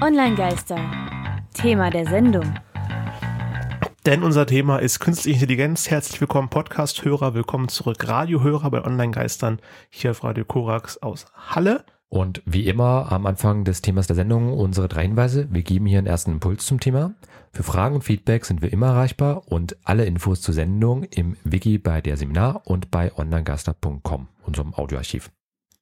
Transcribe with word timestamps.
Online-Geister. 0.00 0.78
Thema 1.54 1.90
der 1.90 2.06
Sendung. 2.06 2.54
Denn 4.06 4.22
unser 4.22 4.46
Thema 4.46 4.78
ist 4.78 5.00
künstliche 5.00 5.40
Intelligenz. 5.40 5.90
Herzlich 5.90 6.20
willkommen, 6.20 6.48
Podcast-Hörer. 6.50 7.34
Willkommen 7.34 7.68
zurück, 7.68 8.06
Radiohörer 8.06 8.70
bei 8.70 8.84
Online-Geistern. 8.84 9.58
Hier 9.90 10.12
auf 10.12 10.22
Radio 10.22 10.44
Korax 10.44 10.98
aus 10.98 11.26
Halle. 11.34 11.84
Und 12.08 12.42
wie 12.46 12.68
immer 12.68 13.10
am 13.10 13.26
Anfang 13.26 13.64
des 13.64 13.82
Themas 13.82 14.06
der 14.06 14.14
Sendung 14.14 14.56
unsere 14.56 14.86
drei 14.86 15.02
Hinweise. 15.02 15.48
Wir 15.50 15.62
geben 15.62 15.86
hier 15.86 15.98
einen 15.98 16.06
ersten 16.06 16.30
Impuls 16.30 16.64
zum 16.64 16.78
Thema. 16.78 17.14
Für 17.52 17.64
Fragen 17.64 17.96
und 17.96 18.02
Feedback 18.02 18.44
sind 18.44 18.62
wir 18.62 18.72
immer 18.72 18.86
erreichbar 18.86 19.48
und 19.48 19.76
alle 19.82 20.04
Infos 20.04 20.40
zur 20.40 20.54
Sendung 20.54 21.02
im 21.02 21.36
Wiki 21.42 21.78
bei 21.78 22.00
der 22.00 22.16
Seminar 22.16 22.62
und 22.66 22.92
bei 22.92 23.12
onlinegeister.com, 23.16 24.28
unserem 24.46 24.74
Audioarchiv. 24.74 25.32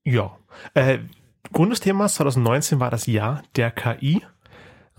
Ja, 0.04 0.38
äh, 0.72 1.00
Grund 1.52 1.72
des 1.72 1.80
Themas 1.80 2.14
2019 2.16 2.80
war 2.80 2.90
das 2.90 3.06
Jahr 3.06 3.42
der 3.56 3.70
KI. 3.70 4.22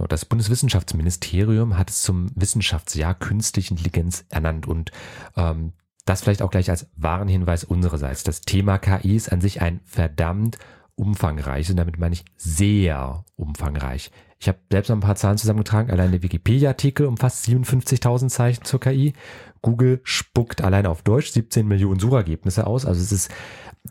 Das 0.10 0.26
Bundeswissenschaftsministerium 0.26 1.78
hat 1.78 1.90
es 1.90 2.04
zum 2.04 2.30
Wissenschaftsjahr 2.36 3.16
Künstliche 3.16 3.72
Intelligenz 3.72 4.26
ernannt 4.30 4.68
und 4.68 4.92
ähm, 5.36 5.74
das 6.06 6.22
vielleicht 6.22 6.42
auch 6.42 6.52
gleich 6.52 6.70
als 6.70 6.88
wahren 6.96 7.28
Hinweis 7.28 7.64
unsererseits. 7.64 8.24
Das 8.24 8.42
Thema 8.42 8.78
KI 8.78 9.16
ist 9.16 9.32
an 9.32 9.42
sich 9.42 9.62
ein 9.62 9.82
verdammt 9.86 10.58
umfangreiches 10.96 11.72
und 11.72 11.78
damit 11.78 11.98
meine 11.98 12.14
ich 12.14 12.26
sehr 12.38 13.26
umfangreich. 13.36 14.12
Ich 14.40 14.48
habe 14.48 14.60
selbst 14.72 14.90
noch 14.90 14.98
ein 14.98 15.02
paar 15.02 15.16
Zahlen 15.16 15.38
zusammengetragen. 15.38 15.90
Allein 15.90 16.12
der 16.12 16.22
Wikipedia-Artikel 16.22 17.08
umfasst 17.08 17.48
57.000 17.48 18.30
Zeichen 18.30 18.64
zur 18.64 18.80
KI. 18.80 19.14
Google 19.62 20.00
spuckt 20.04 20.64
allein 20.64 20.86
auf 20.86 21.02
Deutsch 21.02 21.32
17 21.32 21.68
Millionen 21.68 22.00
Suchergebnisse 22.00 22.68
aus. 22.68 22.86
Also 22.86 23.02
es 23.02 23.12
ist 23.12 23.32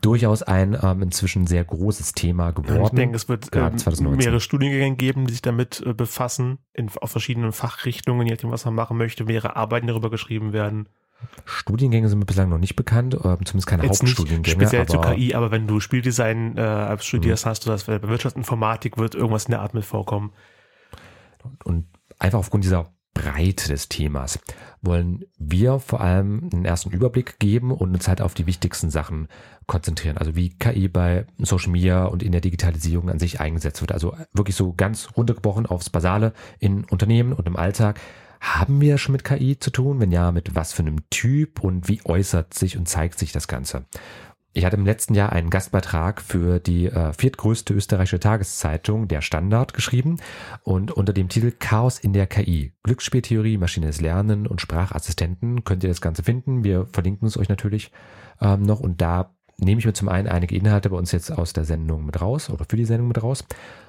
durchaus 0.00 0.42
ein 0.42 0.78
ähm, 0.80 1.02
inzwischen 1.02 1.46
sehr 1.46 1.64
großes 1.64 2.12
Thema 2.12 2.52
geworden. 2.52 2.84
Ich 2.84 2.90
denke, 2.90 3.16
es 3.16 3.28
wird 3.28 3.48
ähm, 3.54 3.74
mehrere 4.16 4.40
Studiengänge 4.40 4.96
geben, 4.96 5.26
die 5.26 5.32
sich 5.32 5.42
damit 5.42 5.82
äh, 5.84 5.94
befassen, 5.94 6.58
in, 6.72 6.90
auf 7.00 7.10
verschiedenen 7.10 7.52
Fachrichtungen, 7.52 8.26
je 8.26 8.34
nachdem, 8.34 8.50
was 8.50 8.64
man 8.64 8.74
machen 8.74 8.96
möchte, 8.96 9.24
mehrere 9.24 9.56
Arbeiten 9.56 9.86
darüber 9.86 10.10
geschrieben 10.10 10.52
werden. 10.52 10.88
Studiengänge 11.44 12.08
sind 12.08 12.18
mir 12.18 12.24
bislang 12.24 12.48
noch 12.48 12.58
nicht 12.58 12.76
bekannt, 12.76 13.14
äh, 13.14 13.18
zumindest 13.20 13.66
keine 13.66 13.84
Jetzt 13.84 14.00
Hauptstudiengänge. 14.00 14.66
Speziell 14.66 14.82
aber, 14.82 14.90
zur 14.90 15.02
KI, 15.02 15.34
aber 15.34 15.50
wenn 15.50 15.66
du 15.66 15.80
Spieldesign 15.80 16.56
äh, 16.56 16.98
studierst, 16.98 17.44
mhm. 17.44 17.50
hast 17.50 17.66
du 17.66 17.70
das 17.70 17.84
bei 17.84 18.02
Wirtschaftsinformatik 18.02 18.98
wird 18.98 19.14
irgendwas 19.14 19.46
in 19.46 19.52
der 19.52 19.60
Art 19.60 19.74
mit 19.74 19.84
vorkommen. 19.84 20.32
Und 21.64 21.86
einfach 22.18 22.38
aufgrund 22.38 22.64
dieser 22.64 22.90
Breite 23.16 23.68
des 23.68 23.88
Themas 23.88 24.38
wollen 24.82 25.24
wir 25.38 25.78
vor 25.78 26.02
allem 26.02 26.50
einen 26.52 26.66
ersten 26.66 26.90
Überblick 26.90 27.38
geben 27.38 27.70
und 27.70 27.94
uns 27.94 28.08
halt 28.08 28.20
auf 28.20 28.34
die 28.34 28.46
wichtigsten 28.46 28.90
Sachen 28.90 29.28
konzentrieren. 29.66 30.18
Also 30.18 30.36
wie 30.36 30.50
KI 30.50 30.88
bei 30.88 31.26
Social 31.38 31.72
Media 31.72 32.04
und 32.04 32.22
in 32.22 32.32
der 32.32 32.42
Digitalisierung 32.42 33.08
an 33.08 33.18
sich 33.18 33.40
eingesetzt 33.40 33.80
wird. 33.80 33.92
Also 33.92 34.14
wirklich 34.34 34.54
so 34.54 34.74
ganz 34.74 35.08
runtergebrochen 35.16 35.64
aufs 35.64 35.88
Basale 35.88 36.34
in 36.58 36.84
Unternehmen 36.84 37.32
und 37.32 37.46
im 37.46 37.56
Alltag. 37.56 38.00
Haben 38.40 38.80
wir 38.80 38.98
schon 38.98 39.12
mit 39.12 39.24
KI 39.24 39.58
zu 39.58 39.70
tun? 39.70 40.00
Wenn 40.00 40.12
ja, 40.12 40.32
mit 40.32 40.54
was 40.54 40.72
für 40.72 40.82
einem 40.82 41.08
Typ 41.10 41.60
und 41.60 41.88
wie 41.88 42.00
äußert 42.04 42.54
sich 42.54 42.76
und 42.76 42.88
zeigt 42.88 43.18
sich 43.18 43.32
das 43.32 43.48
Ganze? 43.48 43.84
Ich 44.56 44.64
hatte 44.64 44.76
im 44.76 44.86
letzten 44.86 45.12
Jahr 45.12 45.32
einen 45.32 45.50
Gastbeitrag 45.50 46.22
für 46.22 46.60
die 46.60 46.86
äh, 46.86 47.12
viertgrößte 47.12 47.74
österreichische 47.74 48.20
Tageszeitung, 48.20 49.06
der 49.06 49.20
Standard, 49.20 49.74
geschrieben 49.74 50.16
und 50.62 50.90
unter 50.90 51.12
dem 51.12 51.28
Titel 51.28 51.52
Chaos 51.58 51.98
in 51.98 52.14
der 52.14 52.26
KI, 52.26 52.72
Glücksspieltheorie, 52.82 53.58
maschinelles 53.58 54.00
Lernen 54.00 54.46
und 54.46 54.62
Sprachassistenten 54.62 55.64
könnt 55.64 55.84
ihr 55.84 55.90
das 55.90 56.00
Ganze 56.00 56.22
finden. 56.22 56.64
Wir 56.64 56.86
verlinken 56.86 57.28
es 57.28 57.36
euch 57.36 57.50
natürlich 57.50 57.92
ähm, 58.40 58.62
noch 58.62 58.80
und 58.80 59.02
da 59.02 59.36
nehme 59.58 59.78
ich 59.78 59.84
mir 59.84 59.92
zum 59.92 60.08
einen 60.08 60.26
einige 60.26 60.56
Inhalte 60.56 60.88
bei 60.88 60.96
uns 60.96 61.12
jetzt 61.12 61.30
aus 61.30 61.52
der 61.52 61.64
Sendung 61.64 62.06
mit 62.06 62.18
raus 62.22 62.48
oder 62.48 62.64
für 62.66 62.76
die 62.76 62.86
Sendung 62.86 63.08
mit 63.08 63.22
raus, 63.22 63.44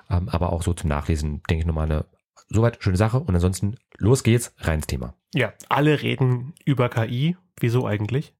ähm, 0.10 0.28
aber 0.28 0.52
auch 0.52 0.64
so 0.64 0.74
zum 0.74 0.90
Nachlesen, 0.90 1.44
denke 1.50 1.62
ich, 1.62 1.66
nochmal 1.66 1.90
eine 1.90 2.06
soweit 2.50 2.82
schöne 2.84 2.98
Sache 2.98 3.20
und 3.20 3.34
ansonsten 3.34 3.76
los 3.98 4.24
geht's, 4.24 4.54
rein 4.58 4.76
ins 4.76 4.88
Thema. 4.88 5.14
Ja, 5.34 5.54
alle 5.70 6.02
reden 6.02 6.54
über 6.66 6.90
KI. 6.90 7.36
Wieso 7.60 7.88
eigentlich? 7.88 8.34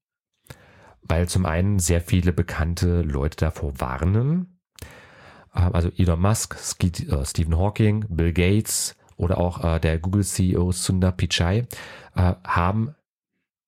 weil 1.08 1.28
zum 1.28 1.46
einen 1.46 1.80
sehr 1.80 2.02
viele 2.02 2.34
bekannte 2.34 3.02
Leute 3.02 3.38
davor 3.38 3.80
warnen. 3.80 4.60
Ähm, 5.56 5.74
also 5.74 5.90
Elon 5.98 6.22
Musk, 6.22 6.58
äh, 6.84 7.26
Stephen 7.26 7.58
Hawking, 7.58 8.06
Bill 8.10 8.34
Gates 8.34 8.96
oder 9.16 9.38
auch 9.38 9.64
äh, 9.64 9.80
der 9.80 10.00
Google-CEO 10.00 10.72
Sundar 10.72 11.12
Pichai 11.12 11.68
äh, 12.16 12.34
haben 12.44 12.96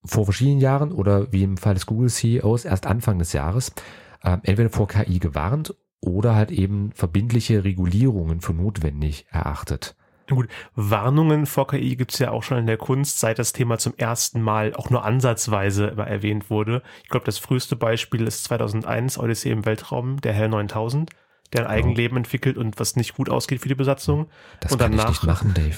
vor 0.05 0.25
verschiedenen 0.25 0.61
Jahren 0.61 0.91
oder 0.91 1.31
wie 1.31 1.43
im 1.43 1.57
Fall 1.57 1.73
des 1.73 1.85
Google-CEOs 1.85 2.65
erst 2.65 2.87
Anfang 2.87 3.19
des 3.19 3.33
Jahres 3.33 3.73
entweder 4.21 4.69
vor 4.69 4.89
KI 4.89 5.19
gewarnt 5.19 5.75
oder 6.01 6.35
halt 6.35 6.51
eben 6.51 6.91
verbindliche 6.91 7.63
Regulierungen 7.63 8.41
für 8.41 8.53
notwendig 8.53 9.27
erachtet. 9.29 9.95
Gut, 10.29 10.47
Warnungen 10.75 11.45
vor 11.45 11.67
KI 11.67 11.95
gibt's 11.95 12.19
ja 12.19 12.31
auch 12.31 12.43
schon 12.43 12.57
in 12.59 12.67
der 12.67 12.77
Kunst, 12.77 13.19
seit 13.19 13.39
das 13.39 13.53
Thema 13.53 13.77
zum 13.77 13.93
ersten 13.97 14.41
Mal 14.41 14.73
auch 14.75 14.89
nur 14.89 15.03
ansatzweise 15.03 15.95
erwähnt 15.97 16.49
wurde. 16.49 16.83
Ich 17.03 17.09
glaube, 17.09 17.25
das 17.25 17.39
früheste 17.39 17.75
Beispiel 17.75 18.27
ist 18.27 18.43
2001 18.43 19.17
Odyssee 19.17 19.51
im 19.51 19.65
Weltraum, 19.65 20.21
der 20.21 20.33
Hell 20.33 20.49
9000, 20.49 21.09
der 21.53 21.61
ein 21.61 21.67
oh. 21.67 21.69
Eigenleben 21.69 22.17
entwickelt 22.17 22.57
und 22.57 22.79
was 22.79 22.95
nicht 22.95 23.15
gut 23.15 23.29
ausgeht 23.29 23.61
für 23.61 23.69
die 23.69 23.75
Besatzung. 23.75 24.29
Das 24.59 24.71
und 24.71 24.79
kann 24.79 24.91
danach, 24.91 25.05
ich 25.05 25.09
nicht 25.11 25.23
machen, 25.23 25.53
Dave. 25.53 25.77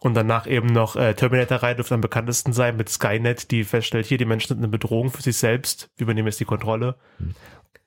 Und 0.00 0.14
danach 0.14 0.46
eben 0.46 0.68
noch 0.68 0.94
äh, 0.94 1.14
Terminator-Reihe 1.14 1.74
dürfte 1.74 1.94
am 1.94 2.00
bekanntesten 2.00 2.52
sein 2.52 2.76
mit 2.76 2.88
Skynet, 2.88 3.50
die 3.50 3.64
feststellt, 3.64 4.06
hier 4.06 4.18
die 4.18 4.24
Menschen 4.24 4.48
sind 4.48 4.58
eine 4.58 4.68
Bedrohung 4.68 5.10
für 5.10 5.22
sich 5.22 5.36
selbst, 5.36 5.90
wir 5.96 6.04
übernehmen 6.04 6.28
jetzt 6.28 6.38
die 6.38 6.44
Kontrolle. 6.44 6.96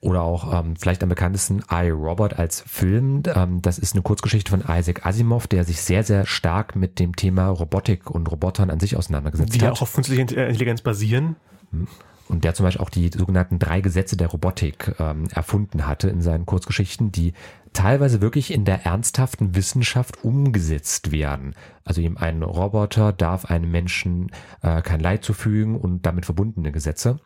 Oder 0.02 0.24
auch 0.24 0.52
ähm, 0.60 0.76
vielleicht 0.76 1.04
am 1.04 1.10
bekanntesten 1.10 1.62
I, 1.72 1.90
Robot 1.90 2.34
als 2.34 2.62
Film. 2.62 3.22
Ähm, 3.36 3.62
das 3.62 3.78
ist 3.78 3.94
eine 3.94 4.02
Kurzgeschichte 4.02 4.50
von 4.50 4.64
Isaac 4.68 5.06
Asimov, 5.06 5.46
der 5.46 5.64
sich 5.64 5.82
sehr, 5.82 6.04
sehr 6.04 6.26
stark 6.26 6.76
mit 6.76 7.00
dem 7.00 7.16
Thema 7.16 7.50
Robotik 7.50 8.10
und 8.10 8.30
Robotern 8.32 8.72
an 8.72 8.80
sich 8.80 8.98
auseinandergesetzt 8.98 9.54
die 9.54 9.60
hat. 9.60 9.68
Die 9.68 9.72
auch 9.72 9.84
auf 9.84 9.94
künstlicher 9.94 10.22
Intelligenz 10.22 10.82
basieren. 10.82 11.36
Hm. 11.72 11.88
Und 12.28 12.46
der 12.46 12.54
zum 12.54 12.64
Beispiel 12.64 12.82
auch 12.82 12.90
die 12.90 13.10
sogenannten 13.10 13.60
drei 13.60 13.82
Gesetze 13.82 14.16
der 14.16 14.30
Robotik 14.30 14.96
ähm, 15.00 15.26
erfunden 15.34 15.86
hatte 15.86 16.10
in 16.10 16.22
seinen 16.22 16.46
Kurzgeschichten, 16.46 17.12
die 17.12 17.34
teilweise 17.74 18.22
wirklich 18.22 18.52
in 18.52 18.66
der 18.66 18.86
ernsthaften 18.86 19.54
Wissenschaft 19.56 20.24
umgesetzt 20.24 21.12
werden. 21.12 21.56
Also 21.84 22.02
eben 22.02 22.18
ein 22.18 22.42
Roboter 22.42 23.12
darf 23.14 23.46
einem 23.46 23.70
Menschen 23.70 24.32
äh, 24.62 24.82
kein 24.82 25.00
Leid 25.00 25.24
zufügen 25.24 25.76
und 25.76 26.06
damit 26.06 26.26
verbundene 26.26 26.72
Gesetze. 26.72 27.20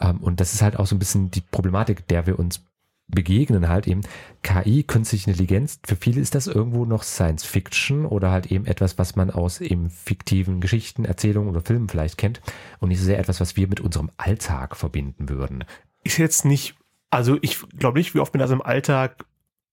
Ähm, 0.00 0.18
und 0.18 0.40
das 0.40 0.54
ist 0.54 0.62
halt 0.62 0.78
auch 0.78 0.86
so 0.86 0.96
ein 0.96 0.98
bisschen 0.98 1.30
die 1.30 1.40
Problematik, 1.40 2.06
der 2.08 2.26
wir 2.26 2.38
uns 2.38 2.64
begegnen 3.08 3.68
halt 3.68 3.88
eben 3.88 4.02
KI, 4.42 4.84
künstliche 4.84 5.30
Intelligenz. 5.30 5.80
Für 5.84 5.96
viele 5.96 6.20
ist 6.20 6.34
das 6.34 6.46
irgendwo 6.46 6.84
noch 6.84 7.02
Science 7.02 7.44
Fiction 7.44 8.06
oder 8.06 8.30
halt 8.30 8.46
eben 8.52 8.66
etwas, 8.66 8.98
was 8.98 9.16
man 9.16 9.30
aus 9.30 9.60
eben 9.60 9.90
fiktiven 9.90 10.60
Geschichten, 10.60 11.04
Erzählungen 11.04 11.50
oder 11.50 11.60
Filmen 11.60 11.88
vielleicht 11.88 12.18
kennt 12.18 12.40
und 12.78 12.88
nicht 12.88 13.00
so 13.00 13.06
sehr 13.06 13.18
etwas, 13.18 13.40
was 13.40 13.56
wir 13.56 13.68
mit 13.68 13.80
unserem 13.80 14.10
Alltag 14.16 14.76
verbinden 14.76 15.28
würden. 15.28 15.64
Ist 16.04 16.18
jetzt 16.18 16.44
nicht, 16.44 16.76
also 17.10 17.36
ich 17.42 17.58
glaube 17.76 17.98
nicht, 17.98 18.14
wie 18.14 18.20
oft 18.20 18.32
mir 18.32 18.40
das 18.40 18.50
im 18.50 18.62
Alltag 18.62 19.24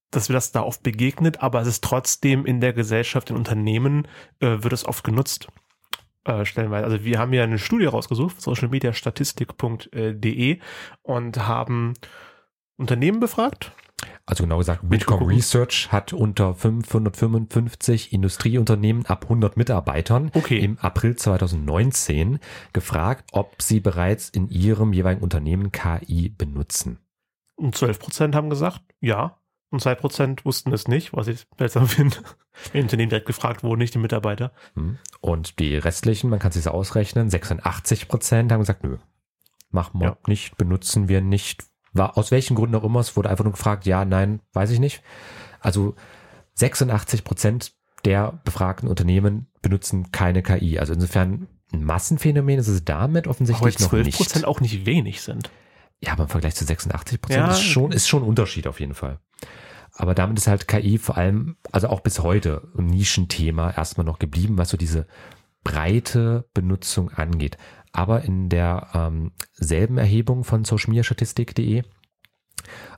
dass 0.10 0.30
wir 0.30 0.34
das 0.34 0.54
da 0.54 0.62
oft 0.62 0.84
begegnet, 0.84 1.44
aber 1.44 1.60
es 1.60 1.68
ist 1.68 1.84
trotzdem 1.84 2.46
in 2.46 2.62
der 2.62 2.72
Gesellschaft, 2.72 3.30
in 3.30 3.36
Unternehmen 3.36 4.08
äh, 4.40 4.64
wird 4.64 4.72
es 4.72 4.86
oft 4.86 5.04
genutzt 5.04 5.50
äh, 6.28 6.46
stellenweise. 6.46 6.86
Also 6.86 7.04
wir 7.04 7.20
haben 7.20 7.34
ja 7.34 7.44
eine 7.44 7.60
Studie 7.60 7.86
rausgesucht, 7.86 8.42
socialmediastatistik.de 8.42 10.60
und 11.04 11.48
haben 11.48 11.94
Unternehmen 12.78 13.20
befragt. 13.20 13.74
Also 14.26 14.44
genau 14.44 14.60
gesagt, 14.60 14.88
Bitkom 14.88 15.24
Research 15.24 15.92
hat 15.92 16.14
unter 16.14 16.54
555 16.54 18.14
Industrieunternehmen 18.14 19.06
ab 19.06 19.24
100 19.24 19.58
Mitarbeitern 19.58 20.32
okay. 20.34 20.60
im 20.60 20.78
April 20.80 21.16
2019 21.16 22.40
gefragt, 22.74 23.30
ob 23.32 23.62
sie 23.62 23.80
bereits 23.80 24.30
in 24.30 24.50
ihrem 24.50 24.94
jeweiligen 24.94 25.24
Unternehmen 25.24 25.72
KI 25.72 26.30
benutzen. 26.30 27.00
Und 27.56 27.76
12 27.76 28.00
Prozent 28.00 28.36
haben 28.36 28.50
gesagt, 28.50 28.82
ja 29.00 29.38
und 29.70 29.82
zwei 29.82 29.96
Prozent 29.96 30.46
wussten 30.46 30.72
es 30.72 30.88
nicht, 30.88 31.14
was 31.14 31.28
ich 31.28 31.46
seltsam 31.58 31.88
finde. 31.88 32.18
Im 32.74 32.84
Unternehmen 32.84 33.10
direkt 33.10 33.28
gefragt 33.28 33.64
wurden, 33.64 33.80
nicht 33.80 33.94
die 33.94 34.00
Mitarbeiter. 34.00 34.52
Hm. 34.76 34.98
Und 35.22 35.60
die 35.60 35.76
restlichen, 35.76 36.30
man 36.30 36.40
kann 36.40 36.52
sich 36.52 36.68
ausrechnen, 36.68 37.30
86 37.30 38.08
Prozent 38.08 38.52
haben 38.52 38.62
gesagt, 38.62 38.84
nö, 38.84 38.98
machen 39.70 40.00
wir 40.00 40.08
ja. 40.08 40.18
nicht, 40.28 40.58
benutzen 40.58 41.10
wir 41.10 41.22
nicht. 41.22 41.66
War 41.94 42.18
aus 42.18 42.32
welchen 42.32 42.56
Gründen 42.56 42.76
auch 42.76 42.84
immer, 42.84 43.00
es 43.00 43.16
wurde 43.16 43.30
einfach 43.30 43.44
nur 43.44 43.54
gefragt, 43.54 43.86
ja, 43.86 44.06
nein, 44.06 44.42
weiß 44.54 44.72
ich 44.72 44.80
nicht. 44.80 45.02
Also 45.60 45.96
86 46.54 47.24
Prozent 47.24 47.74
der 48.06 48.40
befragten 48.46 48.88
Unternehmen 48.88 49.48
benutzen 49.62 50.12
keine 50.12 50.44
KI. 50.44 50.80
Also 50.80 50.94
insofern 50.94 51.48
ein 51.74 51.84
Massenphänomen 51.84 52.60
ist 52.60 52.68
es 52.68 52.86
damit 52.86 53.28
offensichtlich 53.28 53.80
noch 53.80 53.92
nicht. 53.92 54.16
12 54.16 54.18
Prozent 54.18 54.46
auch 54.46 54.62
nicht 54.62 54.86
wenig 54.86 55.22
sind. 55.22 55.50
Ja, 56.00 56.14
aber 56.14 56.24
im 56.24 56.30
Vergleich 56.30 56.56
zu 56.56 56.64
86 56.64 57.22
Prozent 57.22 57.48
ja. 57.48 57.52
ist 57.52 57.64
schon, 57.64 57.92
ist 57.92 58.08
schon 58.08 58.24
ein 58.24 58.30
Unterschied 58.30 58.68
auf 58.68 58.80
jeden 58.80 58.94
Fall. 58.94 59.20
Aber 59.98 60.14
damit 60.14 60.38
ist 60.38 60.48
halt 60.48 60.68
KI 60.68 61.00
vor 61.00 61.18
allem, 61.18 61.58
also 61.72 61.90
auch 61.90 62.02
bis 62.02 62.20
heute 62.22 62.72
ein 62.78 62.86
Nischenthema 62.86 63.72
erstmal 63.72 64.06
noch 64.06 64.20
geblieben, 64.20 64.58
was 64.58 64.70
so 64.70 64.78
diese 64.78 65.08
breite 65.64 66.48
Benutzung 66.54 67.10
angeht. 67.12 67.58
Aber 67.92 68.22
in 68.22 68.48
der 68.48 68.90
ähm, 68.94 69.32
selben 69.54 69.98
Erhebung 69.98 70.44
von 70.44 70.66
socialmediastatistik.de 70.66 71.84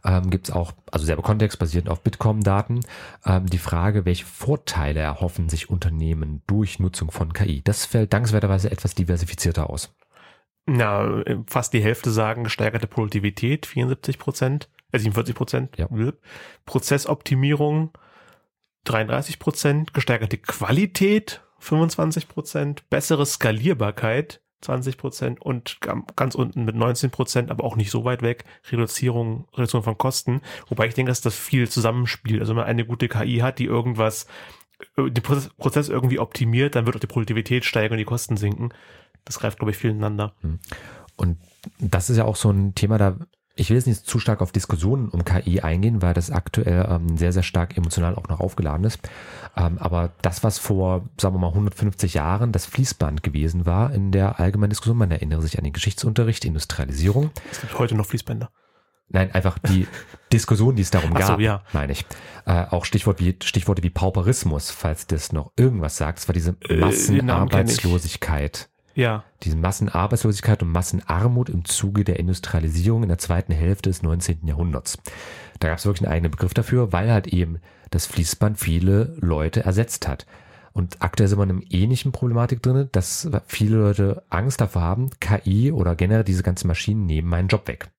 ähm, 0.03 0.29
gibt 0.29 0.49
es 0.49 0.53
auch, 0.53 0.73
also 0.91 1.05
selber 1.05 1.21
Kontext 1.21 1.57
basierend 1.57 1.89
auf 1.89 2.01
Bitkom-Daten, 2.01 2.81
ähm, 3.25 3.45
die 3.45 3.57
Frage, 3.57 4.03
welche 4.03 4.25
Vorteile 4.25 4.99
erhoffen 4.99 5.47
sich 5.47 5.69
Unternehmen 5.69 6.41
durch 6.47 6.79
Nutzung 6.79 7.11
von 7.11 7.31
KI. 7.31 7.61
Das 7.63 7.85
fällt 7.85 8.11
dankenswerterweise 8.11 8.71
etwas 8.71 8.93
diversifizierter 8.93 9.69
aus. 9.69 9.95
Na, 10.65 11.23
fast 11.47 11.73
die 11.73 11.81
Hälfte 11.81 12.11
sagen 12.11 12.43
gesteigerte 12.43 12.87
Produktivität, 12.87 13.65
74 13.65 14.19
Prozent, 14.19 14.69
äh 14.91 14.99
47 14.99 15.35
Prozent. 15.35 15.77
Ja. 15.77 15.87
Prozessoptimierung, 16.65 17.91
33 18.85 19.39
Prozent, 19.39 19.93
gesteigerte 19.93 20.37
Qualität, 20.37 21.41
25 21.59 22.27
Prozent, 22.27 22.89
bessere 22.89 23.25
Skalierbarkeit, 23.25 24.41
20 24.61 24.97
Prozent 24.97 25.41
und 25.41 25.79
ganz 26.15 26.35
unten 26.35 26.65
mit 26.65 26.75
19 26.75 27.11
Prozent, 27.11 27.51
aber 27.51 27.63
auch 27.63 27.75
nicht 27.75 27.91
so 27.91 28.03
weit 28.03 28.21
weg, 28.21 28.43
Reduzierung, 28.69 29.47
Reduzierung 29.53 29.83
von 29.83 29.97
Kosten. 29.97 30.41
Wobei 30.67 30.87
ich 30.87 30.93
denke, 30.93 31.11
dass 31.11 31.21
das 31.21 31.35
viel 31.35 31.69
zusammenspielt. 31.69 32.41
Also 32.41 32.51
wenn 32.51 32.57
man 32.57 32.65
eine 32.65 32.85
gute 32.85 33.07
KI 33.07 33.37
hat, 33.37 33.59
die 33.59 33.65
irgendwas, 33.65 34.27
äh, 34.97 35.09
den 35.09 35.23
Prozess, 35.23 35.49
Prozess 35.57 35.89
irgendwie 35.89 36.19
optimiert, 36.19 36.75
dann 36.75 36.85
wird 36.85 36.95
auch 36.95 37.01
die 37.01 37.07
Produktivität 37.07 37.63
steigen 37.63 37.93
und 37.93 37.99
die 37.99 38.05
Kosten 38.05 38.35
sinken. 38.35 38.73
Das 39.23 39.39
greift, 39.39 39.59
glaube 39.59 39.71
ich, 39.71 39.77
viel 39.77 39.91
ineinander. 39.91 40.35
Und 41.15 41.37
das 41.79 42.09
ist 42.09 42.17
ja 42.17 42.25
auch 42.25 42.35
so 42.35 42.49
ein 42.49 42.75
Thema, 42.75 42.97
da 42.97 43.17
ich 43.59 43.69
will 43.69 43.77
jetzt 43.77 43.87
nicht 43.87 44.05
zu 44.05 44.19
stark 44.19 44.41
auf 44.41 44.51
Diskussionen 44.51 45.09
um 45.09 45.25
KI 45.25 45.61
eingehen, 45.61 46.01
weil 46.01 46.13
das 46.13 46.31
aktuell 46.31 46.87
ähm, 46.89 47.17
sehr, 47.17 47.33
sehr 47.33 47.43
stark 47.43 47.77
emotional 47.77 48.15
auch 48.15 48.27
noch 48.29 48.39
aufgeladen 48.39 48.85
ist. 48.85 48.99
Ähm, 49.57 49.77
aber 49.79 50.11
das, 50.21 50.43
was 50.43 50.57
vor, 50.59 51.09
sagen 51.19 51.35
wir 51.35 51.39
mal, 51.39 51.49
150 51.49 52.13
Jahren 52.13 52.51
das 52.51 52.65
Fließband 52.65 53.21
gewesen 53.21 53.65
war 53.65 53.93
in 53.93 54.11
der 54.11 54.39
allgemeinen 54.39 54.69
Diskussion, 54.69 54.97
man 54.97 55.11
erinnere 55.11 55.41
sich 55.41 55.57
an 55.57 55.63
den 55.65 55.73
Geschichtsunterricht, 55.73 56.45
Industrialisierung. 56.45 57.31
Es 57.51 57.61
gibt 57.61 57.77
heute 57.77 57.95
noch 57.95 58.05
Fließbänder. 58.05 58.49
Nein, 59.09 59.31
einfach 59.33 59.57
die 59.59 59.87
Diskussion, 60.31 60.75
die 60.75 60.83
es 60.83 60.91
darum 60.91 61.11
Ach 61.15 61.21
so, 61.21 61.27
gab, 61.27 61.39
ja. 61.39 61.63
meine 61.73 61.91
ich. 61.91 62.05
Äh, 62.45 62.65
auch 62.69 62.85
Stichwort 62.85 63.19
wie, 63.19 63.35
Stichworte 63.43 63.83
wie 63.83 63.89
Pauperismus, 63.89 64.71
falls 64.71 65.07
das 65.07 65.33
noch 65.33 65.51
irgendwas 65.57 65.97
sagt. 65.97 66.19
Es 66.19 66.27
war 66.27 66.33
diese 66.33 66.55
Äh. 66.67 66.77
Massenarbeitslosigkeit. 66.77 68.69
Ja, 68.99 69.23
diese 69.43 69.55
Massenarbeitslosigkeit 69.55 70.61
und 70.61 70.73
Massenarmut 70.73 71.47
im 71.47 71.63
Zuge 71.63 72.03
der 72.03 72.19
Industrialisierung 72.19 73.03
in 73.03 73.07
der 73.07 73.17
zweiten 73.17 73.53
Hälfte 73.53 73.89
des 73.89 74.03
19. 74.03 74.45
Jahrhunderts. 74.45 74.97
Da 75.61 75.69
gab 75.69 75.77
es 75.77 75.85
wirklich 75.85 76.05
einen 76.05 76.13
eigenen 76.13 76.31
Begriff 76.31 76.53
dafür, 76.53 76.91
weil 76.91 77.09
halt 77.09 77.27
eben 77.27 77.61
das 77.91 78.07
Fließband 78.07 78.59
viele 78.59 79.15
Leute 79.21 79.63
ersetzt 79.63 80.05
hat. 80.05 80.25
Und 80.73 80.97
aktuell 80.99 81.29
sind 81.29 81.39
wir 81.39 81.43
in 81.43 81.49
einem 81.49 81.63
ähnlichen 81.69 82.11
Problematik 82.11 82.61
drin, 82.61 82.89
dass 82.91 83.29
viele 83.47 83.77
Leute 83.77 84.25
Angst 84.29 84.59
davor 84.59 84.81
haben, 84.81 85.11
KI 85.21 85.71
oder 85.71 85.95
generell 85.95 86.25
diese 86.25 86.43
ganzen 86.43 86.67
Maschinen 86.67 87.05
nehmen 87.05 87.29
meinen 87.29 87.47
Job 87.47 87.69
weg. 87.69 87.91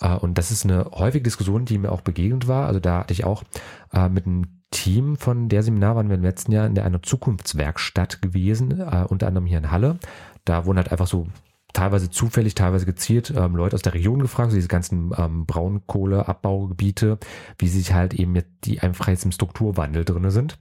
Äh, 0.00 0.16
Und 0.16 0.36
das 0.36 0.50
ist 0.50 0.64
eine 0.64 0.90
häufige 0.90 1.22
Diskussion, 1.22 1.64
die 1.64 1.78
mir 1.78 1.92
auch 1.92 2.00
begegnet 2.00 2.48
war. 2.48 2.66
Also 2.66 2.80
da 2.80 2.98
hatte 2.98 3.12
ich 3.12 3.24
auch 3.24 3.44
äh, 3.92 4.08
mit 4.08 4.26
einem 4.26 4.63
Team 4.74 5.16
von 5.16 5.48
der 5.48 5.62
Seminar 5.62 5.94
waren 5.94 6.08
wir 6.08 6.16
im 6.16 6.22
letzten 6.22 6.52
Jahr 6.52 6.66
in 6.66 6.78
einer 6.78 7.02
Zukunftswerkstatt 7.02 8.20
gewesen, 8.20 8.80
äh, 8.80 9.06
unter 9.08 9.28
anderem 9.28 9.46
hier 9.46 9.58
in 9.58 9.70
Halle. 9.70 9.98
Da 10.44 10.66
wurden 10.66 10.78
halt 10.78 10.90
einfach 10.90 11.06
so 11.06 11.28
teilweise 11.72 12.10
zufällig, 12.10 12.54
teilweise 12.54 12.84
gezielt 12.84 13.32
ähm, 13.36 13.54
Leute 13.54 13.74
aus 13.74 13.82
der 13.82 13.94
Region 13.94 14.18
gefragt, 14.18 14.50
so 14.50 14.56
diese 14.56 14.68
ganzen 14.68 15.12
ähm, 15.16 15.46
Braunkohleabbaugebiete, 15.46 17.18
wie 17.58 17.68
sich 17.68 17.92
halt 17.92 18.14
eben 18.14 18.34
jetzt 18.34 18.50
die 18.64 18.80
einfach 18.80 19.08
jetzt 19.08 19.24
im 19.24 19.32
Strukturwandel 19.32 20.04
drinne 20.04 20.32
sind. 20.32 20.58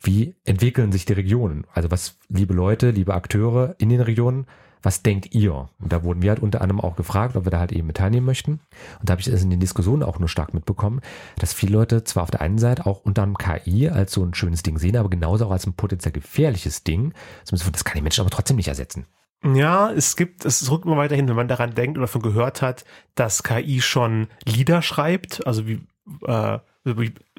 Wie 0.00 0.36
entwickeln 0.44 0.92
sich 0.92 1.04
die 1.04 1.14
Regionen? 1.14 1.66
Also 1.72 1.90
was, 1.90 2.18
liebe 2.28 2.54
Leute, 2.54 2.90
liebe 2.90 3.14
Akteure 3.14 3.74
in 3.78 3.88
den 3.88 4.00
Regionen, 4.00 4.46
was 4.82 5.02
denkt 5.02 5.34
ihr? 5.34 5.68
Und 5.80 5.92
da 5.92 6.04
wurden 6.04 6.22
wir 6.22 6.30
halt 6.30 6.40
unter 6.40 6.60
anderem 6.60 6.80
auch 6.80 6.96
gefragt, 6.96 7.36
ob 7.36 7.44
wir 7.44 7.50
da 7.50 7.58
halt 7.58 7.72
eben 7.72 7.86
mit 7.86 7.96
teilnehmen 7.96 8.26
möchten. 8.26 8.60
Und 9.00 9.08
da 9.08 9.12
habe 9.12 9.20
ich 9.20 9.26
es 9.26 9.42
in 9.42 9.50
den 9.50 9.60
Diskussionen 9.60 10.02
auch 10.02 10.18
nur 10.18 10.28
stark 10.28 10.54
mitbekommen, 10.54 11.00
dass 11.38 11.52
viele 11.52 11.72
Leute 11.72 12.04
zwar 12.04 12.22
auf 12.22 12.30
der 12.30 12.40
einen 12.40 12.58
Seite 12.58 12.86
auch 12.86 13.00
unter 13.04 13.22
anderem 13.22 13.38
KI 13.38 13.88
als 13.88 14.12
so 14.12 14.24
ein 14.24 14.34
schönes 14.34 14.62
Ding 14.62 14.78
sehen, 14.78 14.96
aber 14.96 15.10
genauso 15.10 15.46
auch 15.46 15.50
als 15.50 15.66
ein 15.66 15.74
potenziell 15.74 16.12
gefährliches 16.12 16.84
Ding. 16.84 17.12
Das 17.50 17.84
kann 17.84 17.96
die 17.96 18.02
Menschen 18.02 18.20
aber 18.20 18.30
trotzdem 18.30 18.56
nicht 18.56 18.68
ersetzen. 18.68 19.06
Ja, 19.44 19.92
es 19.92 20.16
gibt, 20.16 20.44
es 20.44 20.70
rückt 20.70 20.86
immer 20.86 20.96
weiterhin, 20.96 21.28
wenn 21.28 21.36
man 21.36 21.48
daran 21.48 21.74
denkt 21.74 21.98
oder 21.98 22.08
von 22.08 22.22
gehört 22.22 22.62
hat, 22.62 22.84
dass 23.14 23.42
KI 23.42 23.80
schon 23.80 24.28
Lieder 24.44 24.82
schreibt, 24.82 25.46
also 25.46 25.66
wie, 25.66 25.86
äh, 26.26 26.58
wie 26.58 26.60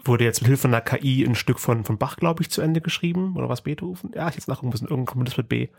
wurde 0.03 0.23
jetzt 0.23 0.41
mit 0.41 0.47
Hilfe 0.47 0.67
einer 0.67 0.81
KI 0.81 1.23
ein 1.23 1.35
Stück 1.35 1.59
von, 1.59 1.83
von 1.83 1.97
Bach, 1.97 2.17
glaube 2.17 2.41
ich, 2.41 2.49
zu 2.49 2.61
Ende 2.61 2.81
geschrieben, 2.81 3.35
oder 3.35 3.49
was 3.49 3.61
Beethoven? 3.61 4.11
Ja, 4.15 4.27
ich 4.29 4.35
jetzt 4.35 4.47
nachgucken 4.47 4.69
müssen, 4.69 4.85
irgendein 4.85 5.05
Komponist 5.05 5.38
mit 5.38 5.49
B. 5.49 5.67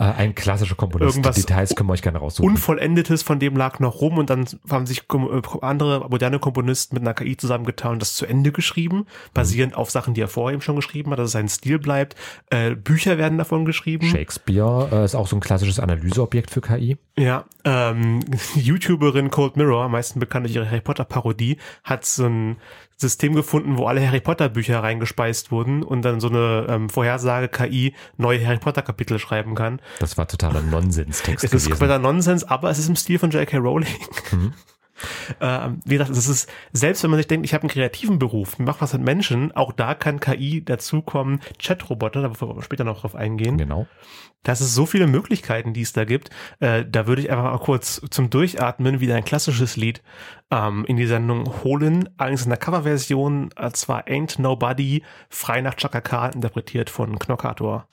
Äh, 0.00 0.04
ein 0.04 0.34
klassischer 0.34 0.76
Komponist. 0.76 1.16
Irgendwas 1.16 1.34
Die 1.34 1.42
Details 1.42 1.74
können 1.74 1.88
wir 1.88 1.92
euch 1.94 2.02
gerne 2.02 2.18
raussuchen. 2.18 2.48
Unvollendetes 2.48 3.22
von 3.22 3.40
dem 3.40 3.56
lag 3.56 3.80
noch 3.80 4.00
rum 4.00 4.18
und 4.18 4.30
dann 4.30 4.46
haben 4.70 4.86
sich 4.86 5.04
äh, 5.12 5.42
andere 5.60 6.08
moderne 6.08 6.38
Komponisten 6.38 6.94
mit 6.94 7.02
einer 7.02 7.14
KI 7.14 7.36
zusammengetan 7.36 7.94
und 7.94 8.02
das 8.02 8.14
zu 8.14 8.26
Ende 8.26 8.52
geschrieben, 8.52 9.06
basierend 9.34 9.74
auf 9.74 9.90
Sachen, 9.90 10.14
die 10.14 10.20
er 10.20 10.28
vorher 10.28 10.54
eben 10.54 10.62
schon 10.62 10.76
geschrieben 10.76 11.10
hat, 11.10 11.18
dass 11.18 11.26
es 11.26 11.32
sein 11.32 11.48
Stil 11.48 11.78
bleibt. 11.78 12.14
Äh, 12.50 12.76
Bücher 12.76 13.18
werden 13.18 13.38
davon 13.38 13.64
geschrieben. 13.64 14.06
Shakespeare 14.06 14.88
äh, 14.92 15.04
ist 15.04 15.14
auch 15.14 15.26
so 15.26 15.36
ein 15.36 15.40
klassisches 15.40 15.80
Analyseobjekt 15.80 16.50
für 16.50 16.60
KI. 16.60 16.96
Ja, 17.16 17.44
ähm, 17.64 18.20
YouTuberin 18.54 19.30
Cold 19.30 19.56
Mirror, 19.56 19.84
am 19.84 19.92
meisten 19.92 20.20
bekannt 20.20 20.46
durch 20.46 20.54
ihre 20.54 20.66
Harry 20.66 20.80
Potter 20.80 21.04
Parodie, 21.04 21.58
hat 21.82 22.04
so 22.04 22.26
ein 22.26 22.47
System 22.96 23.34
gefunden, 23.34 23.78
wo 23.78 23.86
alle 23.86 24.04
Harry 24.04 24.20
Potter 24.20 24.48
Bücher 24.48 24.82
reingespeist 24.82 25.52
wurden 25.52 25.82
und 25.82 26.02
dann 26.02 26.20
so 26.20 26.28
eine 26.28 26.66
ähm, 26.68 26.88
Vorhersage 26.88 27.48
KI 27.48 27.94
neue 28.16 28.44
Harry 28.44 28.58
Potter 28.58 28.82
Kapitel 28.82 29.18
schreiben 29.18 29.54
kann. 29.54 29.80
Das 30.00 30.18
war 30.18 30.26
totaler 30.26 30.62
Nonsenstext 30.62 31.44
Es 31.44 31.52
ist 31.52 31.68
kompletter 31.68 31.98
Nonsens, 31.98 32.44
aber 32.44 32.70
es 32.70 32.78
ist 32.78 32.88
im 32.88 32.96
Stil 32.96 33.18
von 33.18 33.30
J.K. 33.30 33.58
Rowling. 33.58 33.94
Mhm. 34.32 34.52
Ähm, 35.40 35.80
wie 35.84 35.96
gesagt, 35.96 36.10
es 36.10 36.28
ist, 36.28 36.50
selbst 36.72 37.02
wenn 37.02 37.10
man 37.10 37.18
sich 37.18 37.26
denkt, 37.26 37.44
ich 37.44 37.54
habe 37.54 37.62
einen 37.62 37.70
kreativen 37.70 38.18
Beruf, 38.18 38.54
ich 38.54 38.58
mache 38.60 38.80
was 38.80 38.92
mit 38.92 39.02
Menschen, 39.02 39.52
auch 39.52 39.72
da 39.72 39.94
kann 39.94 40.20
KI 40.20 40.64
dazukommen, 40.64 41.40
Chatroboter, 41.58 42.22
da 42.22 42.40
wollen 42.40 42.56
wir 42.56 42.62
später 42.62 42.84
noch 42.84 43.00
drauf 43.00 43.14
eingehen. 43.14 43.58
Genau. 43.58 43.86
Das 44.44 44.60
ist 44.60 44.74
so 44.74 44.86
viele 44.86 45.06
Möglichkeiten, 45.06 45.72
die 45.72 45.82
es 45.82 45.92
da 45.92 46.04
gibt. 46.04 46.30
Äh, 46.60 46.84
da 46.88 47.06
würde 47.06 47.22
ich 47.22 47.30
einfach 47.30 47.44
mal 47.44 47.58
kurz 47.58 48.00
zum 48.10 48.30
Durchatmen 48.30 49.00
wieder 49.00 49.16
ein 49.16 49.24
klassisches 49.24 49.76
Lied 49.76 50.02
ähm, 50.50 50.84
in 50.86 50.96
die 50.96 51.06
Sendung 51.06 51.62
holen. 51.64 52.08
Allerdings 52.16 52.44
in 52.44 52.50
der 52.50 52.58
Coverversion, 52.58 53.50
äh, 53.56 53.70
zwar 53.72 54.06
Ain't 54.06 54.40
Nobody, 54.40 55.02
frei 55.28 55.60
nach 55.60 55.74
Chaka 55.74 56.00
Khan, 56.00 56.32
interpretiert 56.32 56.88
von 56.88 57.18
Knockator. 57.18 57.88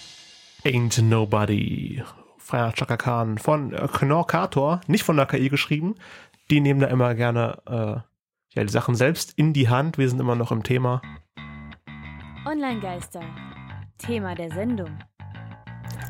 Ain't 0.64 1.02
Nobody, 1.02 2.04
frei 2.38 2.60
nach 2.60 2.74
Chaka 2.74 2.98
Khan 2.98 3.38
von 3.38 3.74
äh, 3.74 3.88
Knockator, 3.92 4.82
nicht 4.88 5.04
von 5.04 5.18
der 5.18 5.26
KI 5.26 5.50
geschrieben. 5.50 5.96
Die 6.52 6.60
nehmen 6.60 6.80
da 6.80 6.88
immer 6.88 7.16
gerne 7.16 7.58
äh, 7.66 8.56
ja, 8.56 8.64
die 8.64 8.72
Sachen 8.72 8.96
selbst 8.96 9.34
in 9.36 9.54
die 9.54 9.68
Hand. 9.68 9.98
Wir 9.98 10.08
sind 10.08 10.20
immer 10.20 10.36
noch 10.36 10.52
im 10.52 10.64
Thema. 10.64 11.02
Online-Geister. 12.46 13.22
Thema 13.98 14.36
der 14.36 14.52
Sendung. 14.52 14.90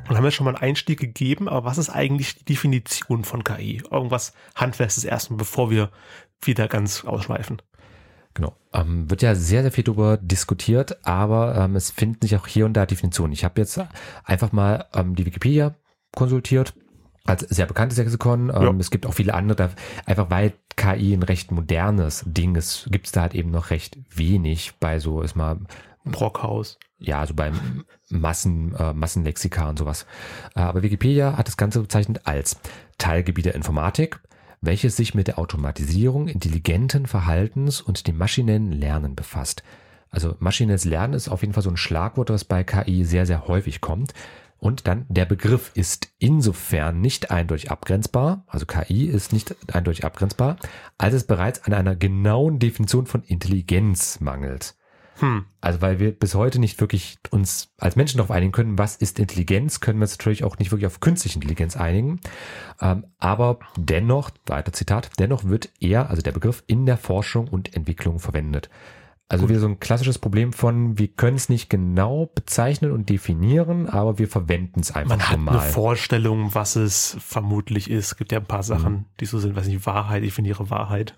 Und 0.10 0.16
haben 0.16 0.24
wir 0.24 0.32
schon 0.32 0.46
mal 0.46 0.56
einen 0.56 0.64
Einstieg 0.64 1.00
gegeben, 1.00 1.48
aber 1.48 1.66
was 1.66 1.78
ist 1.78 1.90
eigentlich 1.90 2.36
die 2.36 2.46
Definition 2.46 3.24
von 3.24 3.44
KI? 3.44 3.82
Irgendwas 3.90 4.34
Handfestes 4.56 5.06
erstmal, 5.06 5.38
bevor 5.38 5.72
wir 5.72 5.90
wieder 6.42 6.68
ganz 6.68 7.06
ausschweifen. 7.06 7.62
Genau. 8.34 8.54
Ähm, 8.74 9.10
wird 9.10 9.22
ja 9.22 9.34
sehr, 9.34 9.62
sehr 9.62 9.72
viel 9.72 9.86
darüber 9.86 10.18
diskutiert, 10.18 11.06
aber 11.06 11.56
ähm, 11.56 11.78
es 11.78 11.90
finden 11.92 12.22
sich 12.22 12.36
auch 12.36 12.46
hier 12.46 12.66
und 12.66 12.74
da 12.74 12.86
Definitionen. 12.86 13.32
Ich 13.32 13.46
habe 13.46 13.62
jetzt 13.62 13.80
einfach 14.26 14.52
mal 14.52 14.86
ähm, 14.94 15.16
die 15.16 15.26
Wikipedia 15.26 15.76
konsultiert 16.12 16.74
als 17.26 17.42
sehr 17.42 17.66
bekanntes 17.66 17.98
Lexikon. 17.98 18.50
Ähm, 18.50 18.62
Ja. 18.64 18.74
Es 18.80 18.92
gibt 18.92 19.06
auch 19.06 19.14
viele 19.14 19.34
andere, 19.34 19.56
da, 19.56 19.70
einfach 20.06 20.30
weil 20.30 20.54
KI 20.76 21.14
ein 21.14 21.24
recht 21.24 21.52
modernes 21.52 22.24
Ding 22.26 22.56
ist, 22.56 22.88
gibt 22.92 23.08
es 23.08 23.12
da 23.12 23.22
halt 23.22 23.36
eben 23.36 23.52
noch 23.52 23.70
recht 23.70 23.98
wenig 24.10 24.74
bei 24.80 25.00
so, 25.00 25.22
ist 25.22 25.36
mal 25.36 25.60
Brockhaus. 26.06 26.78
ja, 27.00 27.20
also 27.20 27.34
beim 27.34 27.84
Massen, 28.10 28.76
äh, 28.76 28.94
Massenlexika 28.94 29.68
und 29.70 29.80
sowas. 29.80 30.06
Äh, 30.56 30.60
aber 30.60 30.84
Wikipedia 30.84 31.38
hat 31.38 31.48
das 31.48 31.58
Ganze 31.58 31.82
bezeichnet 31.82 32.22
als 32.26 32.60
Teilgebiet 32.98 33.46
der 33.46 33.56
Informatik, 33.56 34.20
welches 34.62 34.96
sich 34.96 35.16
mit 35.16 35.28
der 35.28 35.40
Automatisierung 35.40 36.28
intelligenten 36.28 37.08
Verhaltens 37.08 37.82
und 37.82 38.08
dem 38.08 38.18
maschinellen 38.18 38.72
Lernen 38.72 39.16
befasst. 39.16 39.64
Also 40.12 40.36
maschinelles 40.40 40.86
Lernen 40.86 41.14
ist 41.14 41.28
auf 41.28 41.42
jeden 41.42 41.54
Fall 41.54 41.64
so 41.64 41.70
ein 41.70 41.78
Schlagwort, 41.78 42.30
das 42.30 42.46
bei 42.46 42.64
KI 42.64 43.04
sehr, 43.04 43.26
sehr 43.26 43.48
häufig 43.48 43.82
kommt. 43.82 44.14
Und 44.58 44.88
dann 44.88 45.06
der 45.10 45.26
Begriff 45.26 45.72
ist 45.76 46.10
insofern 46.18 47.02
nicht 47.02 47.30
eindeutig 47.30 47.72
abgrenzbar, 47.72 48.46
also 48.48 48.66
KI 48.66 49.06
ist 49.06 49.34
nicht 49.34 49.56
eindeutig 49.74 50.06
abgrenzbar, 50.06 50.58
als 50.98 51.14
es 51.14 51.28
bereits 51.28 51.64
an 51.64 51.74
einer 51.74 51.96
genauen 51.96 52.60
Definition 52.60 53.06
von 53.06 53.24
Intelligenz 53.24 54.20
mangelt. 54.22 54.76
Hm. 55.20 55.46
Also 55.62 55.82
weil 55.82 56.00
wir 56.00 56.12
bis 56.12 56.36
heute 56.36 56.60
nicht 56.60 56.82
wirklich 56.82 57.18
uns 57.32 57.74
als 57.78 57.96
Menschen 57.96 58.18
darauf 58.18 58.32
einigen 58.32 58.52
können, 58.52 58.78
was 58.78 58.98
ist 58.98 59.20
Intelligenz, 59.20 59.80
können 59.80 60.00
wir 60.00 60.04
uns 60.04 60.18
natürlich 60.18 60.44
auch 60.44 60.58
nicht 60.58 60.72
wirklich 60.72 60.88
auf 60.88 61.00
künstliche 61.00 61.36
Intelligenz 61.36 61.78
einigen. 61.78 62.20
Ähm, 62.82 63.06
aber 63.18 63.60
dennoch, 63.78 64.32
weiter 64.46 64.74
Zitat, 64.74 65.12
dennoch 65.20 65.46
wird 65.46 65.70
er, 65.80 66.10
also 66.10 66.22
der 66.22 66.34
Begriff, 66.34 66.64
in 66.68 66.86
der 66.86 66.98
Forschung 66.98 67.48
und 67.48 67.76
Entwicklung 67.76 68.20
verwendet. 68.20 68.70
Also 69.28 69.50
wieder 69.50 69.60
so 69.60 69.68
ein 69.68 69.80
klassisches 69.80 70.20
Problem 70.20 70.54
von, 70.54 71.00
wir 71.00 71.08
können 71.08 71.36
es 71.36 71.50
nicht 71.50 71.68
genau 71.70 72.28
bezeichnen 72.36 72.92
und 72.92 73.10
definieren, 73.10 73.90
aber 73.90 74.20
wir 74.20 74.28
verwenden 74.28 74.82
es 74.82 74.92
einfach 74.92 75.18
Man 75.18 75.28
hat 75.28 75.38
normal. 75.38 75.60
eine 75.62 75.72
Vorstellung, 75.72 76.54
was 76.54 76.76
es 76.76 77.18
vermutlich 77.20 77.90
ist. 77.90 78.06
Es 78.06 78.18
gibt 78.18 78.32
ja 78.32 78.38
ein 78.40 78.46
paar 78.46 78.62
Sachen, 78.62 78.94
Mhm. 78.94 79.06
die 79.20 79.26
so 79.26 79.40
sind, 79.40 79.56
weiß 79.56 79.68
nicht, 79.68 79.86
Wahrheit, 79.88 80.22
ich 80.24 80.34
finde 80.34 80.50
ihre 80.50 80.70
Wahrheit. 80.70 81.16